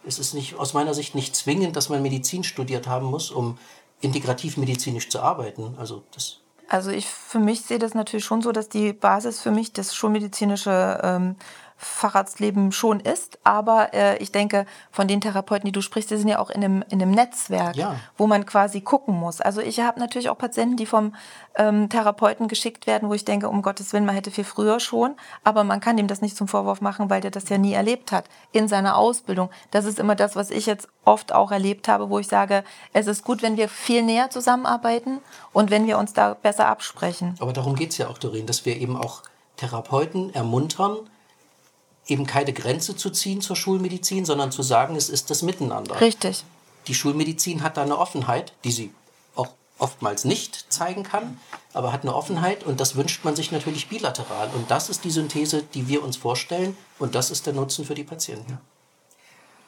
Es 0.06 0.20
ist 0.20 0.34
nicht, 0.34 0.56
aus 0.56 0.74
meiner 0.74 0.94
Sicht 0.94 1.16
nicht 1.16 1.36
zwingend, 1.36 1.76
dass 1.76 1.90
man 1.90 2.02
Medizin 2.02 2.44
studiert 2.44 2.88
haben 2.88 3.08
muss, 3.08 3.32
um 3.32 3.58
integrativ 4.04 4.58
medizinisch 4.58 5.10
zu 5.10 5.22
arbeiten. 5.22 5.76
Also 5.78 6.04
das 6.14 6.40
also 6.70 6.92
ich 6.92 7.08
für 7.08 7.40
mich 7.40 7.62
sehe 7.62 7.78
das 7.78 7.94
natürlich 7.94 8.26
schon 8.26 8.42
so, 8.42 8.52
dass 8.52 8.70
die 8.70 8.94
Basis 8.94 9.40
für 9.40 9.52
mich 9.52 9.74
das 9.74 9.94
schulmedizinische 9.94 11.00
ähm, 11.04 11.36
Facharztleben 11.78 12.72
schon 12.72 13.00
ist. 13.00 13.40
Aber 13.44 13.94
äh, 13.94 14.18
ich 14.18 14.32
denke, 14.32 14.66
von 14.92 15.08
den 15.08 15.22
Therapeuten, 15.22 15.66
die 15.66 15.72
du 15.72 15.82
sprichst, 15.82 16.12
die 16.12 16.18
sind 16.18 16.28
ja 16.28 16.40
auch 16.40 16.50
in 16.50 16.64
einem, 16.64 16.84
in 16.90 17.02
einem 17.02 17.12
Netzwerk, 17.12 17.76
ja. 17.76 17.96
wo 18.18 18.28
man 18.28 18.46
quasi 18.46 18.82
gucken 18.82 19.16
muss. 19.16 19.42
Also 19.42 19.62
ich 19.62 19.80
habe 19.80 20.00
natürlich 20.00 20.30
auch 20.30 20.38
Patienten, 20.38 20.78
die 20.78 20.86
vom 20.86 21.16
ähm, 21.56 21.90
Therapeuten 21.90 22.48
geschickt 22.48 22.88
werden, 22.88 23.10
wo 23.10 23.14
ich 23.14 23.26
denke, 23.26 23.50
um 23.50 23.62
Gottes 23.62 23.94
Willen, 23.94 24.06
man 24.06 24.16
hätte 24.16 24.32
viel 24.32 24.44
früher 24.44 24.80
schon. 24.80 25.16
Aber 25.44 25.64
man 25.64 25.80
kann 25.80 25.98
ihm 25.98 26.08
das 26.08 26.22
nicht 26.22 26.38
zum 26.38 26.48
Vorwurf 26.48 26.82
machen, 26.82 27.10
weil 27.10 27.22
der 27.22 27.32
das 27.32 27.50
ja 27.50 27.58
nie 27.58 27.74
erlebt 27.74 28.12
hat 28.12 28.26
in 28.52 28.68
seiner 28.68 28.98
Ausbildung. 28.98 29.50
Das 29.72 29.86
ist 29.86 30.00
immer 30.00 30.16
das, 30.16 30.36
was 30.36 30.50
ich 30.50 30.66
jetzt 30.66 30.88
oft 31.06 31.34
auch 31.34 31.52
erlebt 31.52 31.88
habe, 31.88 32.10
wo 32.10 32.20
ich 32.20 32.28
sage, 32.28 32.64
es 32.94 33.08
ist 33.08 33.24
gut, 33.24 33.42
wenn 33.42 33.58
wir 33.58 33.70
viel 33.70 34.04
näher 34.04 34.30
zusammenarbeiten 34.30 35.20
und 35.52 35.72
wenn 35.72 35.88
wir 35.88 35.98
uns 35.98 36.14
da 36.14 36.34
besser 36.34 36.68
absprechen. 36.68 37.36
Aber 37.40 37.54
darum 37.54 37.76
geht 37.76 37.92
es 37.92 37.98
ja 37.98 38.08
auch, 38.08 38.18
Doreen, 38.18 38.46
dass 38.46 38.66
wir 38.66 38.78
eben 38.78 38.96
auch 38.96 39.24
Therapeuten 39.58 40.34
ermuntern, 40.34 40.98
eben 42.08 42.26
keine 42.26 42.54
Grenze 42.54 42.96
zu 42.96 43.10
ziehen 43.10 43.42
zur 43.42 43.56
Schulmedizin, 43.56 44.26
sondern 44.26 44.52
zu 44.52 44.62
sagen, 44.64 44.96
es 44.96 45.10
ist 45.10 45.30
das 45.30 45.42
Miteinander. 45.42 46.00
Richtig. 46.02 46.44
Die 46.88 46.96
Schulmedizin 46.96 47.64
hat 47.64 47.78
da 47.78 47.84
eine 47.84 47.98
Offenheit, 47.98 48.54
die 48.64 48.72
sie 48.72 48.94
auch 49.36 49.50
oftmals 49.78 50.26
nicht 50.26 50.72
zeigen 50.72 51.04
kann, 51.04 51.40
aber 51.72 51.94
hat 51.94 52.04
eine 52.04 52.14
Offenheit 52.14 52.64
und 52.64 52.80
das 52.80 52.96
wünscht 52.96 53.24
man 53.24 53.36
sich 53.36 53.52
natürlich 53.52 53.88
bilateral. 53.88 54.50
Und 54.54 54.70
das 54.70 54.90
ist 54.90 55.06
die 55.06 55.12
Synthese, 55.12 55.64
die 55.64 55.88
wir 55.88 56.04
uns 56.04 56.18
vorstellen 56.18 56.76
und 57.00 57.16
das 57.16 57.32
ist 57.32 57.46
der 57.46 57.54
Nutzen 57.54 57.86
für 57.86 57.96
die 57.96 58.04
Patienten. 58.04 58.60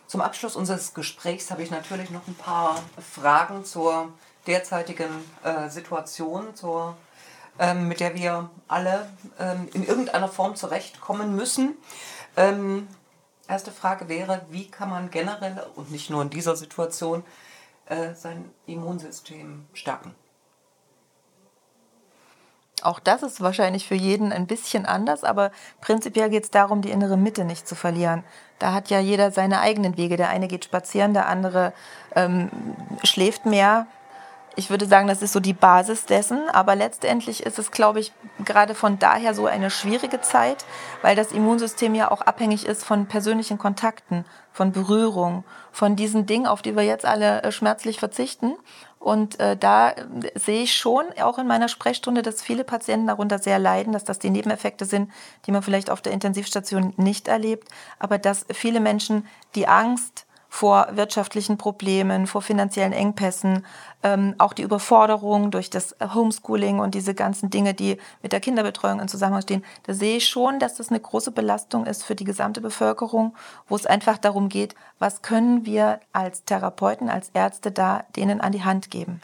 Zum 0.07 0.21
Abschluss 0.21 0.55
unseres 0.55 0.93
Gesprächs 0.93 1.49
habe 1.49 1.63
ich 1.63 1.71
natürlich 1.71 2.09
noch 2.11 2.27
ein 2.27 2.35
paar 2.35 2.81
Fragen 3.13 3.65
zur 3.65 4.09
derzeitigen 4.45 5.09
äh, 5.43 5.69
Situation, 5.69 6.55
zur, 6.55 6.95
ähm, 7.57 7.87
mit 7.87 7.99
der 7.99 8.13
wir 8.13 8.49
alle 8.67 9.09
ähm, 9.39 9.67
in 9.73 9.85
irgendeiner 9.85 10.27
Form 10.27 10.55
zurechtkommen 10.55 11.35
müssen. 11.35 11.75
Ähm, 12.37 12.87
erste 13.47 13.71
Frage 13.71 14.09
wäre, 14.09 14.41
wie 14.49 14.67
kann 14.69 14.89
man 14.89 15.09
generell 15.09 15.65
und 15.75 15.91
nicht 15.91 16.09
nur 16.09 16.21
in 16.21 16.29
dieser 16.29 16.55
Situation 16.55 17.23
äh, 17.87 18.13
sein 18.13 18.51
Immunsystem 18.65 19.65
stärken? 19.73 20.15
Auch 22.81 22.99
das 22.99 23.23
ist 23.23 23.41
wahrscheinlich 23.41 23.87
für 23.87 23.95
jeden 23.95 24.31
ein 24.31 24.47
bisschen 24.47 24.85
anders, 24.85 25.23
aber 25.23 25.51
prinzipiell 25.81 26.29
geht 26.29 26.43
es 26.43 26.51
darum, 26.51 26.81
die 26.81 26.91
innere 26.91 27.17
Mitte 27.17 27.45
nicht 27.45 27.67
zu 27.67 27.73
verlieren. 27.73 28.23
Da 28.59 28.73
hat 28.73 28.89
ja 28.89 28.99
jeder 28.99 29.31
seine 29.31 29.61
eigenen 29.61 29.97
Wege. 29.97 30.17
Der 30.17 30.29
eine 30.29 30.47
geht 30.47 30.65
spazieren, 30.65 31.13
der 31.13 31.27
andere 31.27 31.73
ähm, 32.15 32.51
schläft 33.03 33.45
mehr, 33.45 33.87
ich 34.55 34.69
würde 34.69 34.85
sagen, 34.85 35.07
das 35.07 35.21
ist 35.21 35.33
so 35.33 35.39
die 35.39 35.53
Basis 35.53 36.05
dessen. 36.05 36.49
Aber 36.49 36.75
letztendlich 36.75 37.43
ist 37.43 37.59
es, 37.59 37.71
glaube 37.71 37.99
ich, 37.99 38.13
gerade 38.43 38.75
von 38.75 38.99
daher 38.99 39.33
so 39.33 39.45
eine 39.47 39.69
schwierige 39.69 40.21
Zeit, 40.21 40.65
weil 41.01 41.15
das 41.15 41.31
Immunsystem 41.31 41.95
ja 41.95 42.11
auch 42.11 42.21
abhängig 42.21 42.65
ist 42.65 42.83
von 42.83 43.07
persönlichen 43.07 43.57
Kontakten, 43.57 44.25
von 44.51 44.71
Berührung, 44.71 45.43
von 45.71 45.95
diesen 45.95 46.25
Dingen, 46.25 46.47
auf 46.47 46.61
die 46.61 46.75
wir 46.75 46.83
jetzt 46.83 47.05
alle 47.05 47.43
äh, 47.43 47.51
schmerzlich 47.51 47.99
verzichten. 47.99 48.55
Und 48.99 49.39
äh, 49.39 49.55
da 49.57 49.91
äh, 49.91 50.03
sehe 50.35 50.63
ich 50.63 50.75
schon 50.75 51.05
auch 51.21 51.37
in 51.37 51.47
meiner 51.47 51.67
Sprechstunde, 51.67 52.21
dass 52.21 52.41
viele 52.41 52.63
Patienten 52.63 53.07
darunter 53.07 53.39
sehr 53.39 53.59
leiden, 53.59 53.93
dass 53.93 54.03
das 54.03 54.19
die 54.19 54.29
Nebeneffekte 54.29 54.85
sind, 54.85 55.11
die 55.45 55.51
man 55.51 55.61
vielleicht 55.61 55.89
auf 55.89 56.01
der 56.01 56.13
Intensivstation 56.13 56.93
nicht 56.97 57.27
erlebt, 57.27 57.67
aber 57.99 58.17
dass 58.17 58.45
viele 58.51 58.79
Menschen 58.79 59.27
die 59.53 59.67
Angst, 59.67 60.24
vor 60.55 60.87
wirtschaftlichen 60.91 61.57
Problemen, 61.57 62.27
vor 62.27 62.41
finanziellen 62.41 62.93
Engpässen, 62.93 63.65
ähm, 64.03 64.35
auch 64.37 64.53
die 64.53 64.61
Überforderung 64.61 65.51
durch 65.51 65.69
das 65.69 65.97
Homeschooling 66.01 66.79
und 66.79 66.95
diese 66.95 67.13
ganzen 67.13 67.49
Dinge, 67.49 67.73
die 67.73 67.97
mit 68.23 68.31
der 68.31 68.39
Kinderbetreuung 68.39 69.01
in 69.01 69.09
Zusammenhang 69.09 69.41
stehen. 69.41 69.65
Da 69.83 69.93
sehe 69.93 70.15
ich 70.15 70.29
schon, 70.29 70.59
dass 70.59 70.75
das 70.75 70.91
eine 70.91 71.01
große 71.01 71.31
Belastung 71.31 71.85
ist 71.85 72.05
für 72.05 72.15
die 72.15 72.23
gesamte 72.23 72.61
Bevölkerung, 72.61 73.35
wo 73.67 73.75
es 73.75 73.85
einfach 73.85 74.17
darum 74.17 74.47
geht, 74.47 74.75
was 74.97 75.21
können 75.21 75.65
wir 75.65 75.99
als 76.13 76.45
Therapeuten, 76.45 77.09
als 77.09 77.31
Ärzte 77.33 77.73
da 77.73 78.05
denen 78.15 78.39
an 78.39 78.53
die 78.53 78.63
Hand 78.63 78.89
geben. 78.89 79.21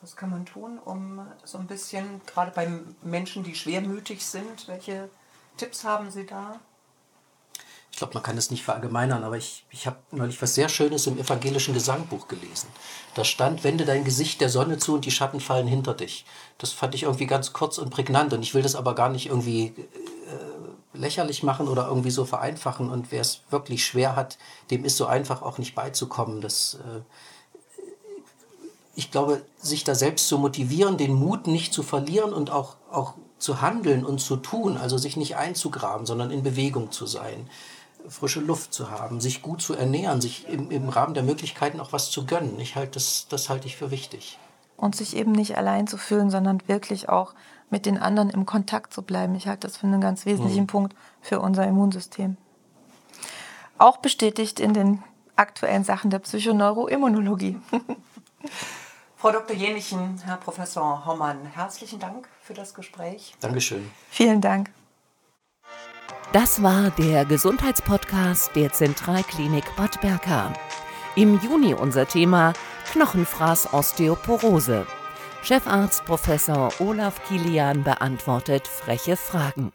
Was 0.00 0.16
kann 0.16 0.30
man 0.30 0.46
tun, 0.46 0.80
um 0.84 1.24
so 1.44 1.58
ein 1.58 1.68
bisschen, 1.68 2.22
gerade 2.26 2.50
bei 2.50 2.68
Menschen, 3.02 3.44
die 3.44 3.54
schwermütig 3.54 4.26
sind, 4.26 4.66
welche 4.66 5.08
Tipps 5.56 5.84
haben 5.84 6.10
Sie 6.10 6.26
da? 6.26 6.58
Ich 7.96 7.98
glaube, 7.98 8.12
man 8.12 8.22
kann 8.22 8.36
es 8.36 8.50
nicht 8.50 8.62
verallgemeinern, 8.62 9.24
aber 9.24 9.38
ich, 9.38 9.64
ich 9.70 9.86
habe 9.86 9.96
neulich 10.10 10.42
was 10.42 10.54
sehr 10.54 10.68
Schönes 10.68 11.06
im 11.06 11.18
evangelischen 11.18 11.72
Gesangbuch 11.72 12.28
gelesen. 12.28 12.68
Da 13.14 13.24
stand, 13.24 13.64
wende 13.64 13.86
dein 13.86 14.04
Gesicht 14.04 14.42
der 14.42 14.50
Sonne 14.50 14.76
zu 14.76 14.92
und 14.92 15.06
die 15.06 15.10
Schatten 15.10 15.40
fallen 15.40 15.66
hinter 15.66 15.94
dich. 15.94 16.26
Das 16.58 16.72
fand 16.72 16.94
ich 16.94 17.04
irgendwie 17.04 17.24
ganz 17.24 17.54
kurz 17.54 17.78
und 17.78 17.88
prägnant 17.88 18.34
und 18.34 18.42
ich 18.42 18.52
will 18.52 18.60
das 18.60 18.74
aber 18.74 18.94
gar 18.94 19.08
nicht 19.08 19.28
irgendwie 19.28 19.68
äh, 19.68 20.92
lächerlich 20.92 21.42
machen 21.42 21.68
oder 21.68 21.88
irgendwie 21.88 22.10
so 22.10 22.26
vereinfachen 22.26 22.90
und 22.90 23.12
wer 23.12 23.22
es 23.22 23.40
wirklich 23.48 23.86
schwer 23.86 24.14
hat, 24.14 24.36
dem 24.70 24.84
ist 24.84 24.98
so 24.98 25.06
einfach 25.06 25.40
auch 25.40 25.56
nicht 25.56 25.74
beizukommen. 25.74 26.42
Das, 26.42 26.74
äh, 26.74 27.00
ich 28.94 29.10
glaube, 29.10 29.40
sich 29.56 29.84
da 29.84 29.94
selbst 29.94 30.28
zu 30.28 30.36
motivieren, 30.36 30.98
den 30.98 31.14
Mut 31.14 31.46
nicht 31.46 31.72
zu 31.72 31.82
verlieren 31.82 32.34
und 32.34 32.50
auch, 32.50 32.76
auch 32.90 33.14
zu 33.38 33.62
handeln 33.62 34.04
und 34.04 34.20
zu 34.20 34.36
tun, 34.36 34.76
also 34.76 34.98
sich 34.98 35.16
nicht 35.16 35.36
einzugraben, 35.36 36.04
sondern 36.04 36.30
in 36.30 36.42
Bewegung 36.42 36.92
zu 36.92 37.06
sein 37.06 37.48
frische 38.08 38.40
Luft 38.40 38.72
zu 38.72 38.90
haben, 38.90 39.20
sich 39.20 39.42
gut 39.42 39.60
zu 39.60 39.74
ernähren, 39.74 40.20
sich 40.20 40.48
im, 40.48 40.70
im 40.70 40.88
Rahmen 40.88 41.14
der 41.14 41.22
Möglichkeiten 41.22 41.80
auch 41.80 41.92
was 41.92 42.10
zu 42.10 42.26
gönnen. 42.26 42.58
Ich 42.60 42.76
halt 42.76 42.96
das, 42.96 43.26
das 43.28 43.48
halte 43.48 43.66
ich 43.66 43.76
für 43.76 43.90
wichtig. 43.90 44.38
Und 44.76 44.94
sich 44.94 45.16
eben 45.16 45.32
nicht 45.32 45.56
allein 45.56 45.86
zu 45.86 45.96
fühlen, 45.96 46.30
sondern 46.30 46.66
wirklich 46.68 47.08
auch 47.08 47.34
mit 47.70 47.86
den 47.86 47.98
anderen 47.98 48.30
im 48.30 48.46
Kontakt 48.46 48.92
zu 48.92 49.02
bleiben. 49.02 49.34
Ich 49.34 49.48
halte 49.48 49.66
das 49.66 49.76
für 49.76 49.86
einen 49.86 50.00
ganz 50.00 50.26
wesentlichen 50.26 50.62
mhm. 50.62 50.68
Punkt 50.68 50.96
für 51.20 51.40
unser 51.40 51.66
Immunsystem. 51.66 52.36
Auch 53.78 53.98
bestätigt 53.98 54.60
in 54.60 54.74
den 54.74 55.02
aktuellen 55.34 55.84
Sachen 55.84 56.10
der 56.10 56.18
Psychoneuroimmunologie. 56.20 57.60
Frau 59.16 59.32
Dr. 59.32 59.56
Jenichen, 59.56 60.20
Herr 60.24 60.36
Professor 60.36 61.04
Hommann, 61.04 61.46
herzlichen 61.46 61.98
Dank 61.98 62.28
für 62.42 62.54
das 62.54 62.74
Gespräch. 62.74 63.34
Dankeschön. 63.40 63.90
Vielen 64.10 64.40
Dank. 64.40 64.70
Das 66.38 66.62
war 66.62 66.90
der 66.90 67.24
Gesundheitspodcast 67.24 68.54
der 68.54 68.70
Zentralklinik 68.70 69.64
Bad 69.74 70.02
Berka. 70.02 70.52
Im 71.14 71.40
Juni 71.40 71.72
unser 71.72 72.06
Thema 72.06 72.52
Knochenfraß 72.92 73.72
Osteoporose. 73.72 74.86
Chefarzt 75.42 76.04
Professor 76.04 76.70
Olaf 76.78 77.26
Kilian 77.26 77.84
beantwortet 77.84 78.68
freche 78.68 79.16
Fragen. 79.16 79.72